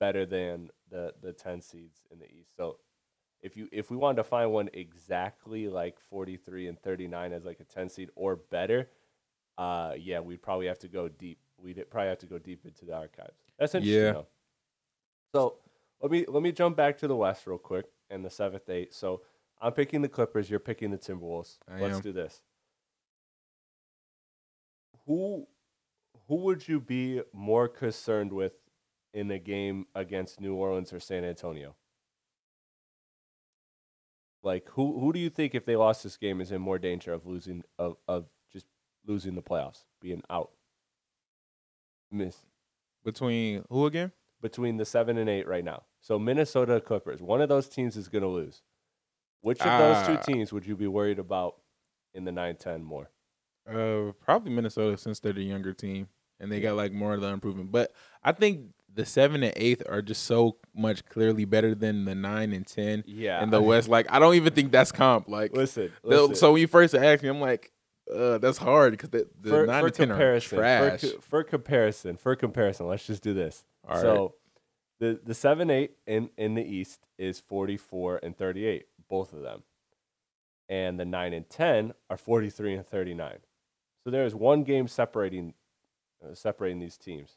[0.00, 2.56] better than the, the 10 seeds in the East.
[2.56, 2.78] So
[3.42, 7.60] if you if we wanted to find one exactly like 43 and 39 as like
[7.60, 8.88] a 10 seed or better,
[9.56, 11.38] uh, yeah, we'd probably have to go deep.
[11.56, 13.38] We'd probably have to go deep into the archives.
[13.58, 14.02] That's interesting.
[14.02, 14.12] Yeah.
[14.12, 14.26] Though.
[15.34, 15.56] So
[16.02, 18.92] let me let me jump back to the West real quick and the seventh eight.
[18.92, 19.22] So
[19.60, 20.50] I'm picking the Clippers.
[20.50, 21.58] You're picking the Timberwolves.
[21.70, 22.00] I Let's am.
[22.00, 22.40] do this.
[25.06, 25.46] Who
[26.28, 28.52] who would you be more concerned with
[29.12, 31.74] in a game against New Orleans or San Antonio?
[34.42, 37.12] Like who who do you think if they lost this game is in more danger
[37.12, 38.66] of losing of, of just
[39.06, 40.50] losing the playoffs, being out?
[42.10, 42.38] Miss
[43.04, 44.12] Between who again?
[44.42, 45.82] between the seven and eight right now.
[46.00, 48.62] So Minnesota Clippers, one of those teams is going to lose.
[49.42, 50.22] Which of those two Ah.
[50.22, 51.56] teams would you be worried about
[52.14, 53.10] in the 9-10 more?
[53.70, 56.08] Uh, probably Minnesota since they're the younger team
[56.40, 57.70] and they got like more of the improvement.
[57.70, 57.92] But
[58.24, 62.52] I think the seven and eighth are just so much clearly better than the nine
[62.52, 63.42] and ten Yeah.
[63.42, 63.88] in the West.
[63.88, 65.28] Like I don't even think that's comp.
[65.28, 66.34] Like Listen, listen.
[66.34, 67.72] so when you first asked me, I'm like,
[68.12, 71.00] uh, that's hard because the, the for, nine for and ten are trash.
[71.02, 73.64] For, for comparison, for comparison, let's just do this.
[73.86, 74.00] All right.
[74.02, 74.34] so
[74.98, 79.32] the the seven eight in in the East is forty four and thirty eight, both
[79.32, 79.62] of them,
[80.68, 83.38] and the nine and ten are forty three and thirty nine.
[84.04, 85.54] So there is one game separating
[86.24, 87.36] uh, separating these teams.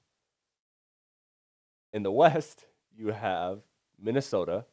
[1.91, 2.65] In the West,
[2.97, 3.59] you have
[4.01, 4.65] Minnesota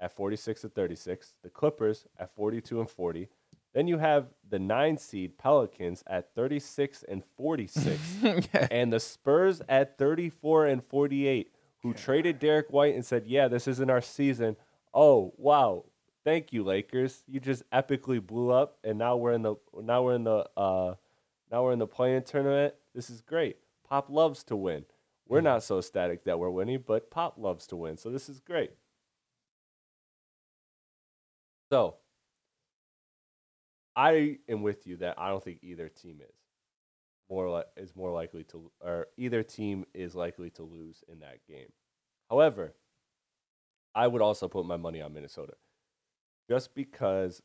[0.00, 3.28] at 46 and 36, the Clippers at 42 and 40.
[3.74, 8.00] Then you have the 9 seed Pelicans at 36 and 46
[8.70, 11.52] and the Spurs at 34 and 48.
[11.82, 14.56] who traded Derrick White and said, "Yeah, this isn't our season."
[14.92, 15.84] Oh, wow.
[16.24, 17.22] Thank you, Lakers.
[17.26, 20.94] You just epically blew up and now we're in the now we're in the uh
[21.50, 22.74] now we're in the playing tournament.
[22.94, 23.56] This is great.
[23.88, 24.84] Pop loves to win.
[25.28, 27.96] We're not so static that we're winning, but Pop loves to win.
[27.96, 28.72] So this is great.
[31.70, 31.98] So
[33.94, 36.34] I am with you that I don't think either team is
[37.28, 41.46] more li- is more likely to or either team is likely to lose in that
[41.48, 41.72] game.
[42.28, 42.74] However,
[43.94, 45.52] I would also put my money on Minnesota
[46.48, 47.40] just because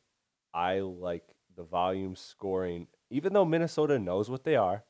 [0.52, 4.82] I like the volume scoring even though Minnesota knows what they are.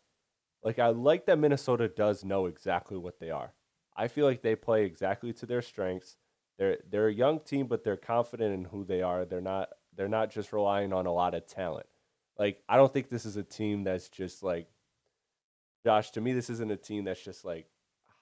[0.66, 3.52] Like I like that Minnesota does know exactly what they are.
[3.96, 6.16] I feel like they play exactly to their strengths.
[6.59, 9.24] They're they're a young team, but they're confident in who they are.
[9.24, 11.87] They're not they're not just relying on a lot of talent.
[12.37, 14.66] Like I don't think this is a team that's just like
[15.85, 17.68] Josh, to me this isn't a team that's just like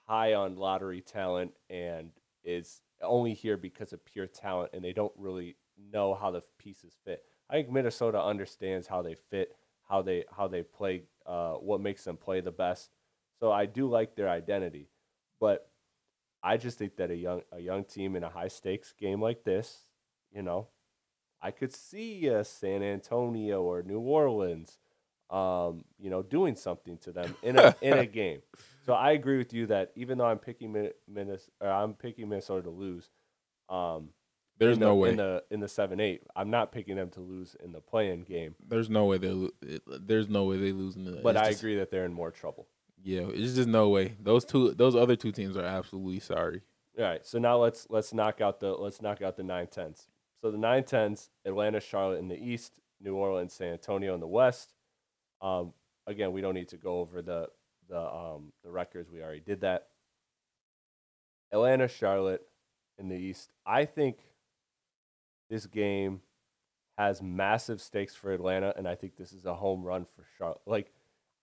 [0.03, 2.11] high on lottery talent and
[2.43, 5.55] is only here because of pure talent and they don't really
[5.91, 7.23] know how the pieces fit.
[7.49, 9.55] I think Minnesota understands how they fit,
[9.87, 12.91] how they how they play, uh, what makes them play the best.
[13.39, 14.89] So I do like their identity,
[15.39, 15.69] but
[16.43, 19.43] I just think that a young a young team in a high stakes game like
[19.43, 19.85] this,
[20.31, 20.67] you know,
[21.41, 24.77] I could see uh, San Antonio or New Orleans,
[25.29, 28.41] um, you know, doing something to them in a in a game.
[28.85, 32.29] So I agree with you that even though I'm picking Min- Minnes- or I'm picking
[32.29, 33.09] Minnesota to lose,
[33.69, 34.09] um,
[34.57, 35.09] There's the, no way.
[35.09, 36.23] in the in the seven eight.
[36.35, 39.29] I'm not picking them to lose in the play-in game, there's no way they.
[39.29, 39.49] Lo-
[39.99, 41.19] there's no way they lose in the.
[41.21, 42.67] but I just- agree that they're in more trouble.
[43.03, 44.15] Yeah, it's just no way.
[44.19, 46.61] Those two, those other two teams are absolutely sorry.
[46.97, 50.07] All right, so now let's let's knock out the let's knock out the nine tens.
[50.41, 54.27] So the nine tens: Atlanta, Charlotte in the East, New Orleans, San Antonio in the
[54.27, 54.73] West.
[55.41, 55.73] Um,
[56.07, 57.49] again, we don't need to go over the
[57.89, 59.11] the um, the records.
[59.11, 59.87] We already did that.
[61.51, 62.41] Atlanta, Charlotte
[62.97, 63.51] in the East.
[63.65, 64.17] I think
[65.49, 66.21] this game
[66.97, 70.61] has massive stakes for Atlanta, and I think this is a home run for Charlotte.
[70.65, 70.91] Like,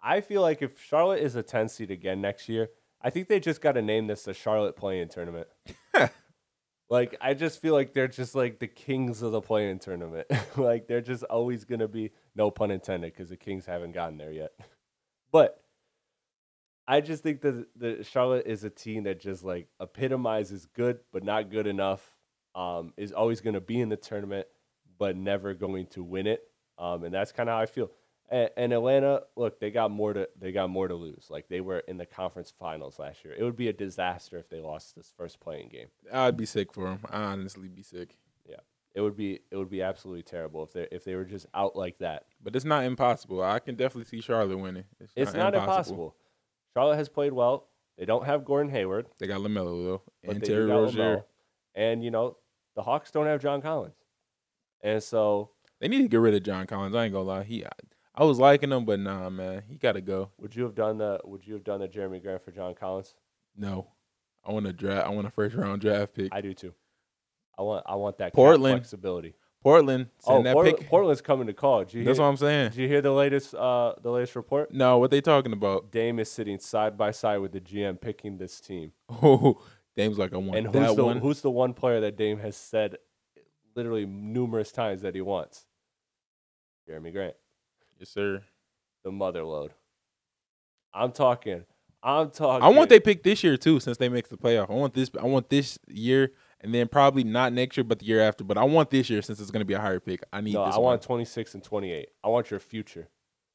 [0.02, 3.40] I feel like if Charlotte is a 10 seed again next year, I think they
[3.40, 5.48] just got to name this the Charlotte Play-In Tournament.
[6.90, 10.26] like, I just feel like they're just like the kings of the Play-In Tournament.
[10.56, 14.32] like, they're just always gonna be, no pun intended, because the Kings haven't gotten there
[14.32, 14.52] yet.
[15.32, 15.62] but
[16.86, 21.22] I just think that the Charlotte is a team that just like epitomizes good but
[21.22, 22.11] not good enough.
[22.54, 24.46] Um, is always going to be in the tournament
[25.02, 26.44] but never going to win it.
[26.78, 27.90] Um, and that's kind of how I feel.
[28.30, 31.26] And, and Atlanta, look, they got more to they got more to lose.
[31.28, 33.34] Like they were in the conference finals last year.
[33.36, 35.88] It would be a disaster if they lost this first playing game.
[36.12, 37.00] I'd be sick for them.
[37.10, 38.16] I honestly be sick.
[38.48, 38.60] Yeah,
[38.94, 41.74] it would be it would be absolutely terrible if they if they were just out
[41.74, 42.26] like that.
[42.40, 43.42] But it's not impossible.
[43.42, 44.84] I can definitely see Charlotte winning.
[45.16, 46.14] It's not impossible.
[46.74, 47.66] Charlotte has played well.
[47.98, 49.06] They don't have Gordon Hayward.
[49.18, 51.24] They got Lamelo though, and Terry Rozier.
[51.74, 52.36] And you know,
[52.74, 53.96] the Hawks don't have John Collins.
[54.82, 56.94] And so, They need to get rid of John Collins.
[56.94, 57.42] I ain't gonna lie.
[57.44, 57.70] He, I,
[58.14, 60.30] I was liking him, but nah, man, he gotta go.
[60.38, 63.14] would you have done the would you have done the Jerami Grant for John Collins?
[63.56, 63.88] No,
[64.44, 65.06] I want a draft.
[65.06, 66.28] I want a first round draft pick.
[66.32, 66.74] I do too.
[67.58, 68.78] I want I want that Portland.
[68.80, 69.34] flexibility.
[69.62, 70.88] Portland, send Oh, Portland, pick.
[70.88, 71.80] Portland's coming to call.
[71.80, 72.70] That's hear, what I'm saying.
[72.70, 74.72] Did you hear the latest uh the latest report?
[74.74, 75.92] No, what they talking about?
[75.92, 78.92] Dame is sitting side by side with the GM picking this team.
[79.08, 79.62] Oh,
[79.96, 81.18] Dame's like I want And who's that the one.
[81.18, 82.96] who's the one player that Dame has said
[83.74, 85.66] literally numerous times that he wants?
[86.88, 87.34] Jerami Grant.
[87.98, 88.42] yes, sir.
[89.04, 89.72] the mother load.
[90.94, 91.64] I'm talking.
[92.02, 92.64] I'm talking.
[92.64, 94.70] I want they pick this year too, since they make the playoff.
[94.70, 95.10] I want this.
[95.20, 98.42] I want this year, and then probably not next year, but the year after.
[98.44, 100.22] But I want this year since it's going to be a higher pick.
[100.32, 100.54] I need.
[100.54, 100.84] No, this I one.
[100.84, 102.08] want 26 and 28.
[102.24, 103.08] I want your future.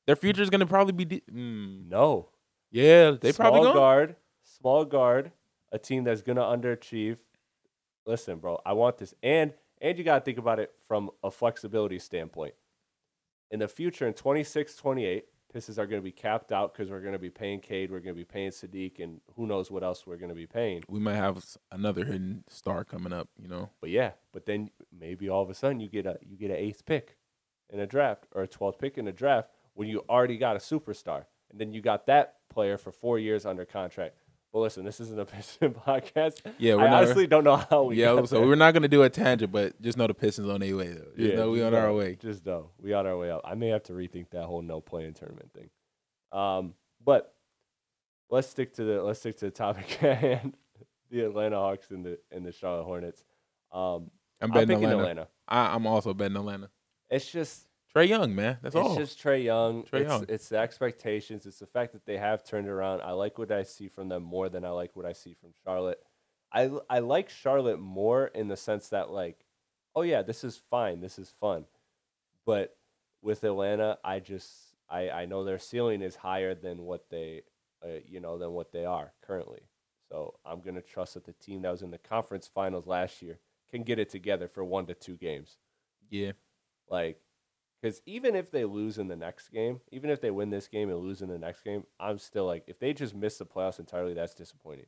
[0.06, 1.06] their future is going to probably be.
[1.06, 2.30] De- mm, No,
[2.72, 3.76] yeah, they small probably going.
[3.76, 5.32] guard, small guard,
[5.72, 7.18] a team that's gonna underachieve.
[8.06, 12.00] Listen, bro, I want this, and and you gotta think about it from a flexibility
[12.00, 12.54] standpoint.
[13.52, 17.20] In the future, in 26, 28, Pistons are gonna be capped out because we're gonna
[17.20, 20.36] be paying Cade, we're gonna be paying Saddiq, and who knows what else we're gonna
[20.36, 20.84] be paying.
[20.90, 23.30] We might have another hidden star coming up.
[23.42, 26.38] You know, But yeah, but then maybe all of a sudden you get a you
[26.38, 27.18] get an eighth pick
[27.70, 30.60] in a draft or a twelfth pick in a draft when you already got a
[30.60, 34.18] superstar, and then you got that player for four years under contract.
[34.58, 36.42] But listen, this isn't a Piston podcast.
[36.58, 37.98] Yeah, we're I not- honestly don't know how we.
[37.98, 38.48] Yeah, so there.
[38.48, 40.88] we're not going to do a tangent, but just know the Pistons on their way
[40.88, 41.12] though.
[41.16, 42.16] Just yeah, know we on our way.
[42.16, 43.42] Just know we on our way up.
[43.46, 45.70] I may have to rethink that whole no playing tournament thing.
[46.32, 46.74] Um,
[47.06, 47.36] but
[48.32, 50.58] let's stick to the let's stick to the topic at hand:
[51.12, 53.24] the Atlanta Hawks and the and the Charlotte Hornets.
[53.72, 54.10] Um,
[54.42, 55.02] I'm I'm betting picking Atlanta.
[55.02, 55.28] Atlanta.
[55.48, 56.72] I, I'm also betting Atlanta.
[57.12, 57.67] It's just
[57.98, 58.58] Trae Young, man.
[58.62, 58.98] That's it's all.
[59.00, 59.84] It's just Trae Young.
[59.84, 60.26] Trae it's, Young.
[60.30, 61.46] it's the expectations.
[61.46, 63.02] It's the fact that they have turned around.
[63.02, 65.52] I like what I see from them more than I like what I see from
[65.64, 66.00] Charlotte.
[66.52, 69.46] I I like Charlotte more in the sense that like,
[69.96, 71.66] oh yeah, this is fine, this is fun,
[72.46, 72.78] but
[73.22, 74.54] with Atlanta, I just
[74.90, 77.44] I I know their ceiling is higher than what they,
[77.84, 79.62] uh, you know, than what they are currently.
[80.10, 83.40] So I'm gonna trust that the team that was in the conference finals last year
[83.70, 85.58] can get it together for one to two games.
[86.10, 86.32] Yeah.
[86.90, 87.20] Like,
[87.82, 90.90] because even if they lose in the next game, even if they win this game
[90.90, 93.80] and lose in the next game, I'm still like, if they just miss the playoffs
[93.80, 94.88] entirely, that's disappointing.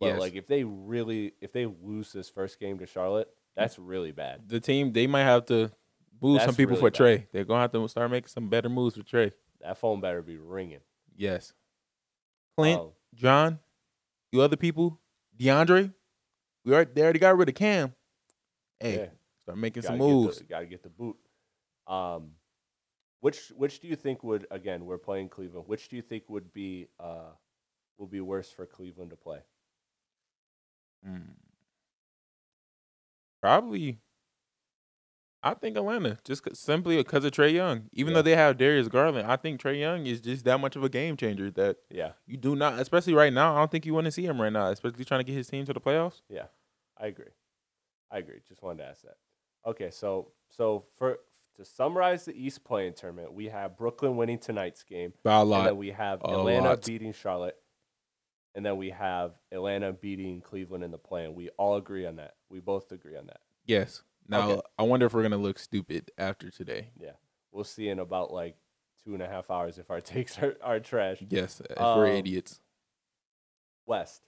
[0.00, 0.18] But Yes.
[0.20, 4.48] like, if they really, if they lose this first game to Charlotte, that's really bad.
[4.48, 5.70] The team they might have to
[6.20, 7.20] boo some people really for bad.
[7.20, 7.26] Trae.
[7.32, 9.32] They're gonna have to start making some better moves for Trae.
[9.60, 10.80] That phone better be ringing.
[11.16, 11.52] Yes.
[12.56, 13.58] Clint, Um, John,
[14.32, 14.98] you other people,
[15.38, 15.92] DeAndre,
[16.64, 17.94] we already they already got rid of Cam.
[18.80, 19.06] Hey, yeah,
[19.42, 20.38] start making gotta some moves.
[20.38, 21.16] Get the, gotta get the boot.
[21.86, 22.36] Um,
[23.20, 24.86] which which do you think would again?
[24.86, 25.68] We're playing Cleveland.
[25.68, 27.32] Which do you think would be uh
[27.98, 29.42] will be worse for Cleveland to play?
[31.04, 31.36] Mm.
[33.42, 34.00] Probably.
[35.44, 37.88] I think Atlanta, just simply because of Trae Young.
[37.92, 38.14] Even Yeah.
[38.14, 40.88] though they have Darius Garland, I think Trae Young is just that much of a
[40.88, 43.54] game changer that Yeah, you do not, especially right now.
[43.54, 45.48] I don't think you want to see him right now, especially trying to get his
[45.48, 46.22] team to the playoffs.
[46.28, 46.46] Yeah,
[46.96, 47.30] I agree.
[48.10, 48.40] I agree.
[48.46, 49.18] Just wanted to ask that.
[49.66, 51.20] Okay, so so for
[51.56, 55.66] to summarize the East play-in tournament, we have Brooklyn winning tonight's game, By a and
[55.66, 56.84] then we have A Atlanta lot.
[56.84, 57.56] beating Charlotte,
[58.54, 61.34] and then we have Atlanta beating Cleveland in the plan.
[61.34, 62.34] We all agree on that.
[62.48, 63.40] We both agree on that.
[63.66, 64.02] Yes.
[64.28, 64.60] Now Okay.
[64.78, 66.90] I wonder if we're gonna look stupid after today.
[66.98, 67.12] Yeah,
[67.50, 68.56] we'll see in about like
[69.04, 71.18] two and a half hours if our takes are, are trash.
[71.28, 72.60] Yes, if we're Um, idiots.
[73.84, 74.22] West,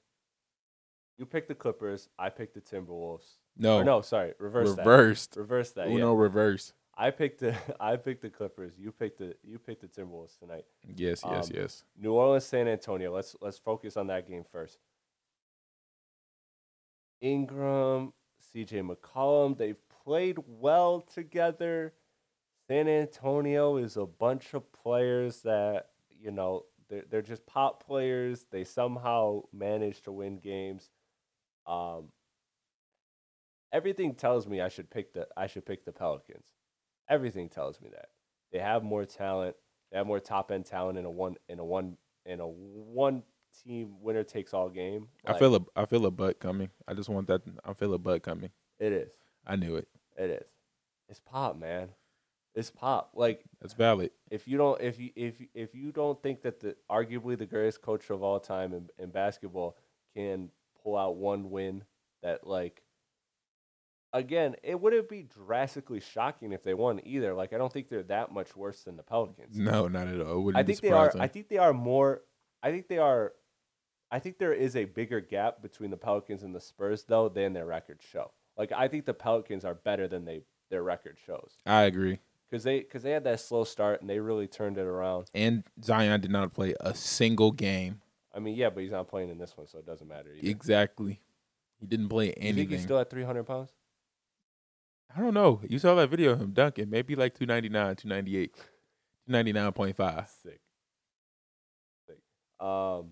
[1.17, 2.09] you picked the Clippers.
[2.19, 3.37] I picked the Timberwolves.
[3.57, 4.79] No, Or no, sorry, reverse that.
[4.79, 5.37] reversed.
[5.37, 5.87] Reverse that.
[5.87, 6.21] Uno yeah.
[6.23, 6.73] reverse.
[6.97, 8.73] I picked the I picked the Clippers.
[8.79, 10.65] You picked the you picked the Timberwolves tonight.
[10.97, 11.85] Yes, yes, Um, yes.
[11.97, 13.13] New Orleans, San Antonio.
[13.15, 14.79] Let's let's focus on that game first.
[17.21, 18.13] Ingram,
[18.55, 21.95] CJ McCollum, they've played well together.
[22.69, 28.47] San Antonio is a bunch of players that, you know, they're, they're just pop players.
[28.51, 30.91] They somehow manage to win games.
[31.67, 32.09] Um,
[33.73, 36.45] everything tells me I should pick the I should pick the Pelicans.
[37.09, 38.09] Everything tells me that.
[38.53, 39.57] They have more talent.
[39.91, 43.23] They have more top end talent in a one in a one in a one
[43.65, 45.09] team winner takes all game.
[45.27, 46.71] I feel a I feel a butt coming.
[46.89, 47.43] I just want that.
[47.65, 48.51] I feel a butt coming.
[48.79, 49.11] it is.
[49.47, 49.89] I knew it.
[50.17, 50.47] It is.
[51.09, 51.89] It's pop, man.
[52.55, 53.11] It's pop.
[53.15, 54.11] Like That's valid.
[54.31, 57.47] if you don't if you if you- if you don't think that the arguably the
[57.47, 59.77] greatest coach of all time in, in basketball
[60.17, 60.51] can
[60.83, 61.83] pull out one win
[62.23, 62.83] that like
[64.15, 68.03] again it wouldn't be drastically shocking if they won either like i don't think they're
[68.05, 70.41] that much worse than the pelicans No, not at all.
[70.41, 72.23] Wouldn't i think they are i think they are more
[72.63, 73.33] i think they are
[74.11, 77.53] i think there is a bigger gap between the pelicans and the spurs though than
[77.53, 81.53] their records show like i think the pelicans are better than they their record shows
[81.67, 82.21] I agree.
[82.49, 85.63] because they because they had that slow start and they really turned it around And
[85.83, 88.01] Zion did not play a single game.
[88.35, 90.31] I mean, yeah, but he's not playing in this one, so it doesn't matter.
[90.37, 90.49] Either.
[90.51, 91.21] Exactly.
[91.79, 92.71] He didn't play You think anything.
[92.71, 93.71] he's still at 300 pounds?
[95.17, 95.61] I don't know.
[95.69, 96.91] You saw that video of him dunking.
[96.91, 98.57] Maybe like 299, 298,
[99.31, 100.29] 299.5.
[100.29, 100.61] Sick.
[102.07, 102.19] Sick.
[102.61, 103.11] Um.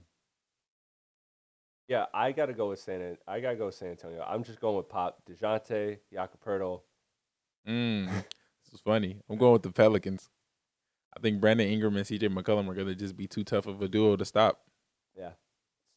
[1.89, 3.19] Yeah, I gotta go with San.
[3.29, 4.25] I gotta go with San Antonio.
[4.27, 6.81] I'm just going with Pop, Dejounte, Jakob Poeltl.
[7.69, 8.07] Mm.
[8.65, 9.21] this is funny.
[9.29, 10.31] I'm going with the Pelicans.
[11.17, 13.83] I think Brandon Ingram and CJ McCollum are going to just be too tough of
[13.83, 14.63] a duo to stop.
[15.17, 15.33] Yeah,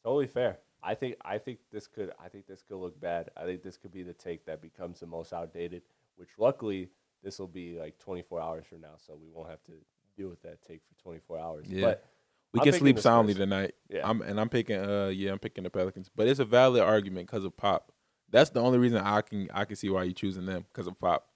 [0.04, 0.60] totally fair.
[0.84, 1.16] I think.
[1.24, 2.12] I think this could.
[2.24, 3.30] I think this could look bad.
[3.38, 5.84] I think this could be the take that becomes the most outdated.
[6.18, 6.90] Which luckily
[7.24, 9.74] this will be like 24 hours from now, so we won't have to
[10.16, 11.66] deal with that take for 24 hours.
[11.68, 11.82] Yeah.
[11.82, 12.06] But
[12.54, 13.76] We I'm can sleep soundly tonight.
[13.90, 16.10] yeah, I'm and I'm picking uh yeah, I'm picking the Pelicans.
[16.16, 17.92] But it's a valid argument because of Pop.
[18.30, 21.00] That's the only reason I can I can see why you're choosing them because of
[21.00, 21.28] Pop.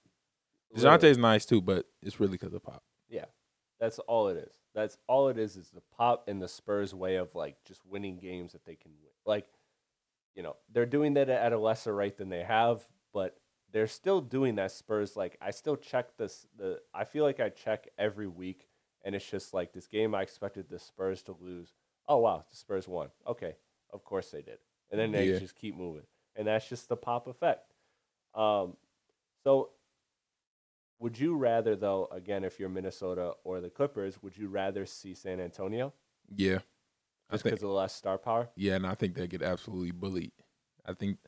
[0.74, 1.08] literally.
[1.10, 2.82] is nice too, but it's really because of Pop.
[3.08, 3.26] Yeah,
[3.78, 4.52] that's all it is.
[4.74, 5.56] That's all it is.
[5.56, 8.92] Is the pop and the Spurs' way of like just winning games that they can
[9.02, 9.10] win.
[9.26, 9.46] Like,
[10.36, 13.36] you know, they're doing that at a lesser rate than they have, but
[13.72, 14.72] they're still doing that.
[14.72, 16.46] Spurs like I still check this.
[16.56, 18.68] The I feel like I check every week,
[19.04, 21.74] and it's just like this game I expected the Spurs to lose.
[22.08, 23.10] Oh wow, the Spurs won.
[23.26, 23.56] Okay,
[23.90, 24.58] of course they did,
[24.90, 25.38] and then they Yeah.
[25.38, 26.06] just keep moving,
[26.36, 27.72] and that's just the pop effect.
[28.34, 28.76] Um,
[29.44, 29.72] so
[30.98, 35.14] would you rather, though, again, if you're Minnesota or the Clippers, would you rather see
[35.14, 35.94] San Antonio
[36.34, 36.60] Yeah.
[37.30, 38.50] Just because of the less star power?
[38.56, 40.32] yeah, and I think they get absolutely bullied.
[40.84, 41.18] I think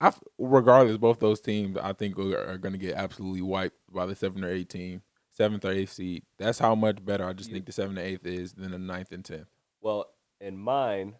[0.00, 4.06] I regardless both those teams I think are, are going to get absolutely wiped by
[4.06, 5.02] the 7 or 8 team,
[5.38, 6.22] 7th or 8th seed.
[6.38, 8.78] That's how much better I just You- think the 7th and 8th is than the
[8.78, 9.46] ninth and 10th.
[9.80, 10.06] Well,
[10.40, 11.16] in mine,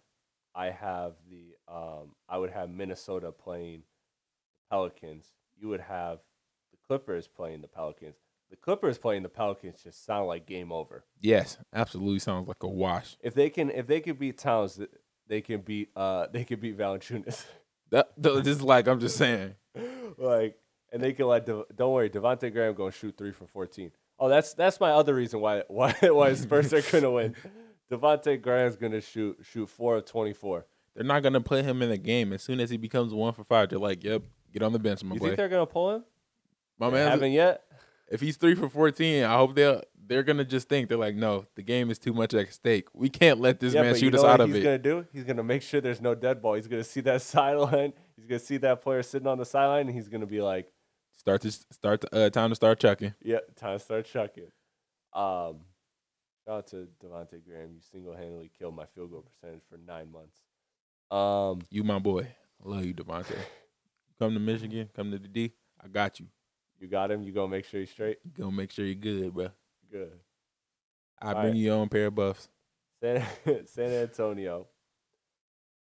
[0.54, 5.26] I have the um, I would have Minnesota playing the Pelicans.
[5.56, 6.18] You would have
[6.72, 8.16] the Clippers playing the Pelicans.
[8.50, 11.04] The Clippers playing the Pelicans just sound like game over.
[11.20, 13.16] Yes, absolutely sounds like a wash.
[13.20, 14.80] If they can, if they can beat Towns,
[15.28, 17.44] they can beat, uh, they can beat Valanciunas.
[17.90, 18.10] That,
[18.46, 19.54] is like I'm just saying.
[20.18, 20.56] like,
[20.92, 21.46] and they can let.
[21.46, 23.92] De- don't worry, Devonte Graham going to shoot three for fourteen.
[24.18, 27.36] Oh, that's that's my other reason why why why Spurs are to win.
[27.90, 30.66] Devonte Graham's going to shoot shoot four of twenty four.
[30.94, 33.44] They're not gonna put him in the game as soon as he becomes one for
[33.44, 33.68] five.
[33.70, 34.22] They're like, "Yep,
[34.52, 36.04] get on the bench, my You boy." You think they're going to pull him?
[36.78, 37.62] my man, haven't yet.
[38.10, 41.46] if he's three for fourteen, I hope they're they're gonna just think they're like, "No,
[41.54, 42.88] the game is too much at stake.
[42.92, 45.06] We can't let this yeah, man shoot us out of he's it." gonna do?
[45.12, 46.54] He's gonna make sure there's no dead ball.
[46.54, 47.92] He's gonna see that sideline.
[48.16, 50.68] He's gonna see that player sitting on the sideline, and he's gonna be like,
[51.16, 52.00] Start to start.
[52.00, 53.14] To, uh, time to start chucking.
[53.22, 54.50] "Yeah, time to start chucking."
[55.12, 55.60] Um,
[56.44, 57.70] shout out to Devonte Graham.
[57.74, 60.40] You single handedly killed my field goal percentage for nine months.
[61.10, 62.22] Um, You my boy.
[62.64, 63.36] I love you, Devonte.
[64.18, 65.52] come to Michigan, come to the D.
[65.82, 66.26] I got you.
[66.80, 67.22] you got him.
[67.22, 68.18] You gonna make sure he's straight.
[68.24, 69.50] You gonna make sure you're good, bro.
[69.90, 70.12] Good.
[71.20, 71.54] I bring right.
[71.54, 72.48] you your own pair of buffs.
[73.02, 73.24] San
[73.66, 74.66] San Antonio.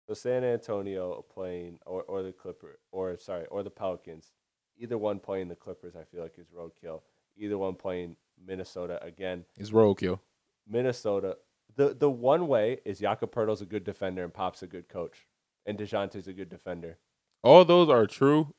[0.08, 4.32] So San Antonio playing or or the Clipper or sorry or the Pelicans.
[4.78, 7.02] Either one playing the Clippers, I feel like is roadkill.
[7.38, 9.46] Either one playing Minnesota again.
[9.58, 10.20] Is roadkill.
[10.68, 11.38] Minnesota.
[11.76, 15.28] The the one way is Jakob Poeltl's a good defender and Pop's a good coach,
[15.66, 16.98] and Dejounte's a good defender.
[17.44, 18.54] All those are true.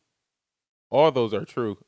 [0.91, 1.78] All those are true.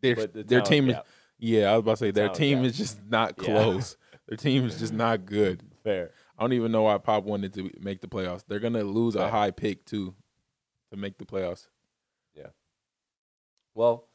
[0.00, 1.06] Their the their team is gap,
[1.38, 1.70] yeah.
[1.70, 3.44] I was about to say their team is just not Yeah.
[3.44, 3.96] close.
[4.28, 5.62] their team is just not good.
[5.82, 6.10] fair.
[6.38, 8.44] I don't even know why Pop wanted to make the playoffs.
[8.48, 10.14] They're gonna lose a high pick too
[10.90, 11.68] to make the playoffs.
[12.34, 12.48] Yeah.
[13.74, 14.08] Well,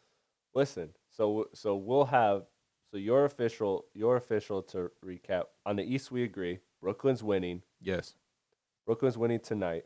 [0.53, 0.89] listen.
[1.11, 2.43] So so we'll have
[2.91, 6.11] so your official your official to recap on the East.
[6.11, 6.59] We agree.
[6.82, 7.61] Brooklyn's winning.
[7.82, 8.15] Yes.
[8.86, 9.86] Brooklyn's winning tonight.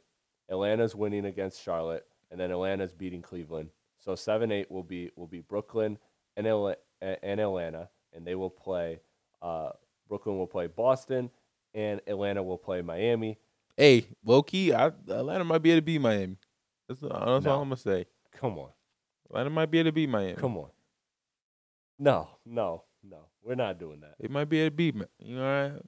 [0.49, 3.69] Atlanta's winning against Charlotte, and then Atlanta's beating Cleveland.
[3.99, 5.97] So seven eight will be will be Brooklyn
[6.37, 8.99] and Atla- and Atlanta, and they will play.
[9.41, 9.71] Uh,
[10.07, 11.29] Brooklyn will play Boston,
[11.73, 13.39] and Atlanta will play Miami.
[13.77, 16.37] Hey, low key, I, Atlanta might be able to beat Miami.
[16.87, 18.05] That's, that's all I'm gonna say.
[18.31, 18.69] Come on,
[19.29, 20.35] Atlanta might be able to beat Miami.
[20.35, 20.69] come on.
[21.99, 23.27] No, no, no.
[23.43, 24.15] We're not doing that.
[24.19, 25.05] It might be able to beat me.
[25.19, 25.85] You know, what?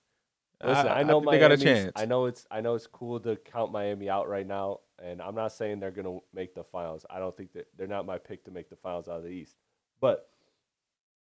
[0.64, 1.92] Listen, I, know think they got a chance.
[1.96, 5.36] I know it's I know it's cool to count Miami out right now, and I'm
[5.36, 7.06] not saying they're gonna make the finals.
[7.10, 9.30] I don't think that they're not my pick to make the finals out of the
[9.30, 9.56] East,
[10.00, 10.30] but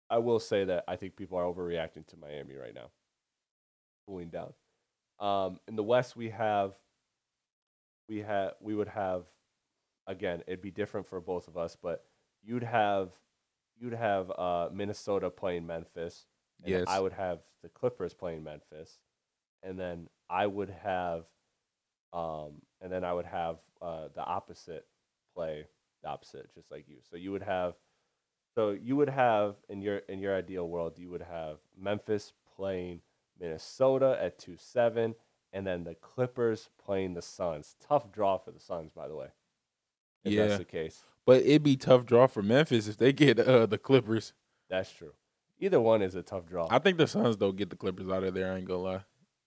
[0.09, 2.89] I will say that I think people are overreacting to Miami right now,
[4.05, 4.53] cooling down.
[5.19, 6.73] Um, in the West, we have
[8.07, 9.25] we have we would have
[10.05, 10.43] again.
[10.47, 12.05] It'd be different for both of us, but
[12.41, 13.09] you'd have
[13.79, 16.25] you'd have uh, Minnesota playing Memphis.
[16.63, 16.85] And Yes.
[16.87, 18.97] I would have the Clippers playing Memphis,
[19.61, 21.25] and then I would have,
[22.13, 24.87] um, and then I would have uh, the opposite
[25.35, 25.67] play
[26.01, 26.97] the opposite, just like you.
[27.09, 27.75] So you would have,
[28.57, 33.01] so you would have in your in your ideal world, you would have Memphis playing
[33.39, 35.13] Minnesota at two seven,
[35.53, 37.75] and then the Clippers playing the Suns.
[37.79, 39.27] Tough draw for the Suns, by the way.
[40.23, 40.47] If Yeah.
[40.47, 41.03] that's the case.
[41.23, 44.33] But it'd be tough draw for Memphis if they get uh, the Clippers.
[44.69, 45.13] That's true.
[45.59, 46.67] Either one is a tough draw.
[46.71, 48.51] I think the Suns don't get the Clippers out of there.
[48.51, 49.03] I ain't gonna lie.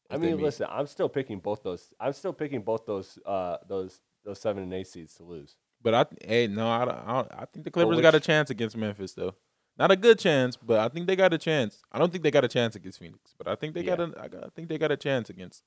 [0.08, 0.44] I mean, meet.
[0.44, 1.92] listen, I'm still picking both those.
[1.98, 3.18] I'm still picking both those.
[3.26, 5.56] Uh, those those seven and eight seeds to lose.
[5.82, 8.50] But I hey no, I don't, I, don't, I think the Clippers got a chance
[8.50, 9.34] against Memphis though.
[9.78, 11.82] Not a good chance, but I think they got a chance.
[11.90, 14.08] I don't think they got a chance against Phoenix, but I think they got Yeah.
[14.16, 15.62] a I, got, I think they got a chance against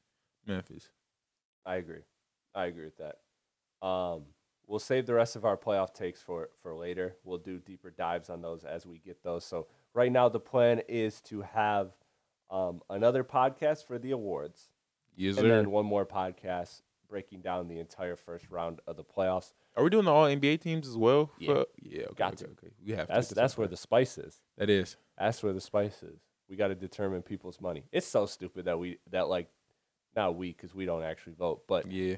[0.45, 0.89] Memphis.
[1.65, 2.01] I agree.
[2.53, 3.87] I agree with that.
[3.87, 4.25] Um,
[4.67, 7.15] we'll save the rest of our playoff takes for for later.
[7.23, 9.45] We'll do deeper dives on those as we get those.
[9.45, 11.91] So right now, the plan is to have
[12.51, 14.69] um, another podcast for the awards,
[15.15, 19.53] Yes, and then one more podcast breaking down the entire first round of the playoffs.
[19.75, 21.31] Are we doing the all NBA teams as well?
[21.39, 21.53] Yeah.
[21.53, 22.01] For- yeah.
[22.03, 22.51] Okay, Got okay, to.
[22.51, 22.67] okay.
[22.85, 23.35] We have That's to.
[23.35, 24.39] that's where the spice is.
[24.57, 24.97] that is.
[25.17, 26.19] That's where the spice is.
[26.49, 27.85] We got to determine people's money.
[27.91, 29.49] It's so stupid that we that like
[30.15, 32.17] not we because we don't actually vote, but Yeah.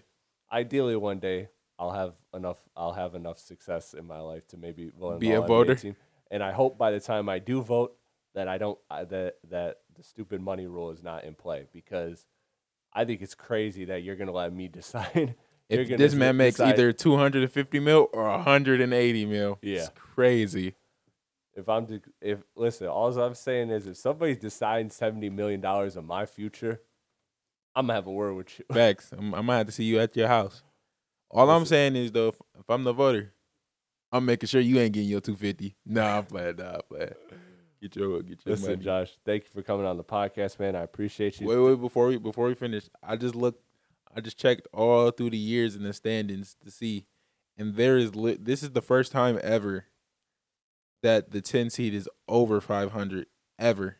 [0.52, 1.50] ideally one day
[1.80, 5.42] I'll have enough I'll have enough success in my life to maybe vote Be a
[5.42, 5.76] voter?
[5.76, 5.96] team.
[6.32, 7.96] And I hope by the time I do vote
[8.34, 12.26] that I don't uh, that that the stupid money rule is not in play because
[12.92, 15.36] I think it's crazy that you're gonna let me decide.
[15.70, 19.78] If this man makes decide either 250 mil or 180 mil, Yeah.
[19.80, 20.76] it's crazy.
[21.56, 25.98] if I'm de- if listen, all I'm saying is if somebody's deciding seventy million dollars
[25.98, 26.82] on my future,
[27.76, 28.66] I'm gonna have a word with you.
[28.74, 29.12] Facts.
[29.18, 30.62] I'm, I might have to see you at your house.
[31.32, 33.34] All I'm saying is though, if, if I'm the voter,
[34.12, 35.76] I'm making sure you ain't getting your 250.
[35.86, 36.58] Nah, I'm playing.
[36.58, 37.14] Nah, I'm playing.
[37.82, 38.84] Get your get your Listen, money.
[38.84, 40.76] Josh, thank you for coming on the podcast, man.
[40.76, 41.48] I appreciate you.
[41.48, 41.82] Wait, wait.
[41.82, 43.62] Before we before we finish, I just looked.
[44.16, 47.06] I just checked all through the years in the standings to see,
[47.58, 49.86] and there is li- this is the first time ever
[51.04, 53.28] that the 10 seed is over 500
[53.60, 53.98] ever.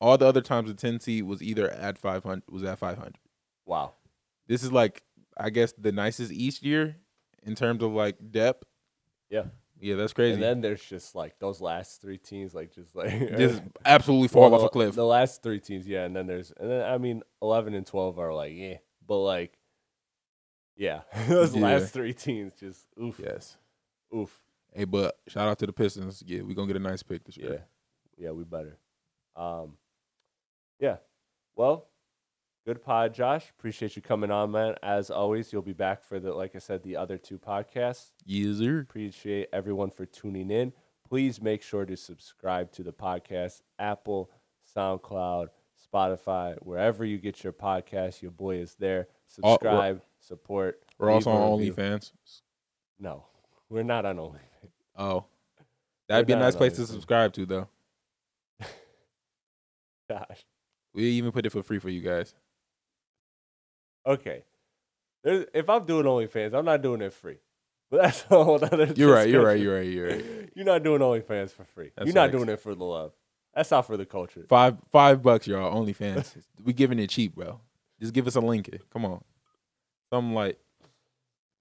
[0.00, 3.18] All the other times the 10 seed was either at 500 was at 500.
[3.64, 3.94] Wow.
[4.48, 5.02] This is like
[5.38, 6.96] I guess the nicest East year
[7.42, 8.64] in terms of like depth.
[9.30, 9.44] Yeah.
[9.80, 10.34] Yeah, that's crazy.
[10.34, 14.50] And then there's just like those last three teams, like just like just absolutely fall
[14.50, 14.94] Well, off a cliff.
[14.94, 18.18] The last three teams, yeah, and then there's and then I mean eleven and twelve
[18.20, 18.76] are like yeah,
[19.12, 19.58] but like
[20.74, 21.60] yeah, those Yeah.
[21.62, 23.58] last three teams just oof, yes.
[24.16, 24.40] oof,
[24.74, 26.22] Hey, but shout out to the Pistons.
[26.26, 27.64] Yeah, we're gonna get a nice pick this yeah, year.
[28.16, 28.78] yeah, we better.
[29.36, 29.76] Um,
[30.80, 30.96] yeah,
[31.56, 31.88] well,
[32.66, 33.50] good pod, Josh.
[33.50, 34.76] Appreciate you coming on, man.
[34.82, 38.12] As always, you'll be back for the like I said, the other two podcasts.
[38.24, 38.80] Yes, sir.
[38.80, 40.72] appreciate everyone for tuning in.
[41.06, 44.30] Please make sure to subscribe to the podcast, Apple,
[44.74, 45.48] SoundCloud,
[45.92, 48.22] Spotify, wherever you get your podcast.
[48.22, 49.08] Your boy is there.
[49.42, 50.80] We're- Subscribe, support.
[50.98, 51.58] We're also on.
[51.60, 52.12] OnlyFans.
[52.98, 53.24] No,
[53.68, 54.70] we're not on OnlyFans.
[54.96, 55.24] Oh,
[56.08, 57.68] that'd be a nice place to subscribe to, though.
[60.08, 60.44] Gosh.
[60.94, 62.34] We even put it for free for you guys.
[64.06, 64.44] Okay.
[65.24, 67.38] There's, if I'm doing OnlyFans, I'm not doing it free.
[67.92, 69.28] But that's a whole other You're right.
[69.28, 69.60] You're right.
[69.60, 69.86] You're right.
[69.86, 70.50] You're right.
[70.54, 71.90] You're not doing OnlyFans for free.
[71.94, 73.12] That's You're not doing it for the love.
[73.54, 74.44] That's not for the culture.
[74.48, 75.74] Five five bucks, y'all.
[75.74, 76.36] OnlyFans.
[76.64, 77.60] we giving it cheap, bro.
[78.00, 78.70] Just give us a link.
[78.92, 79.22] Come on.
[80.12, 80.58] Something like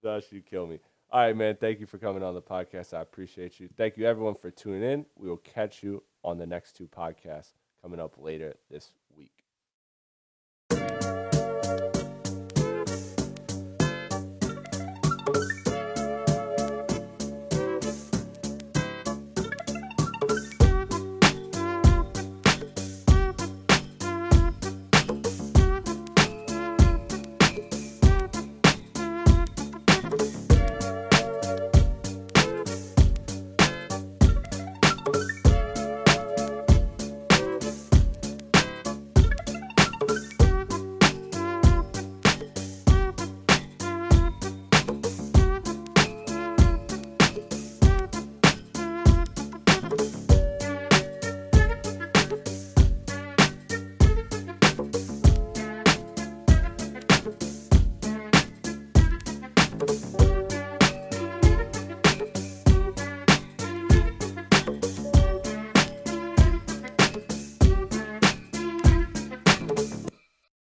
[0.04, 0.80] Josh, you kill me.
[1.12, 1.58] All right, man.
[1.60, 2.94] Thank you for coming on the podcast.
[2.94, 3.70] I appreciate you.
[3.78, 5.06] Thank you, everyone, for tuning in.
[5.18, 9.44] We will catch you on the next two podcasts coming up later this week.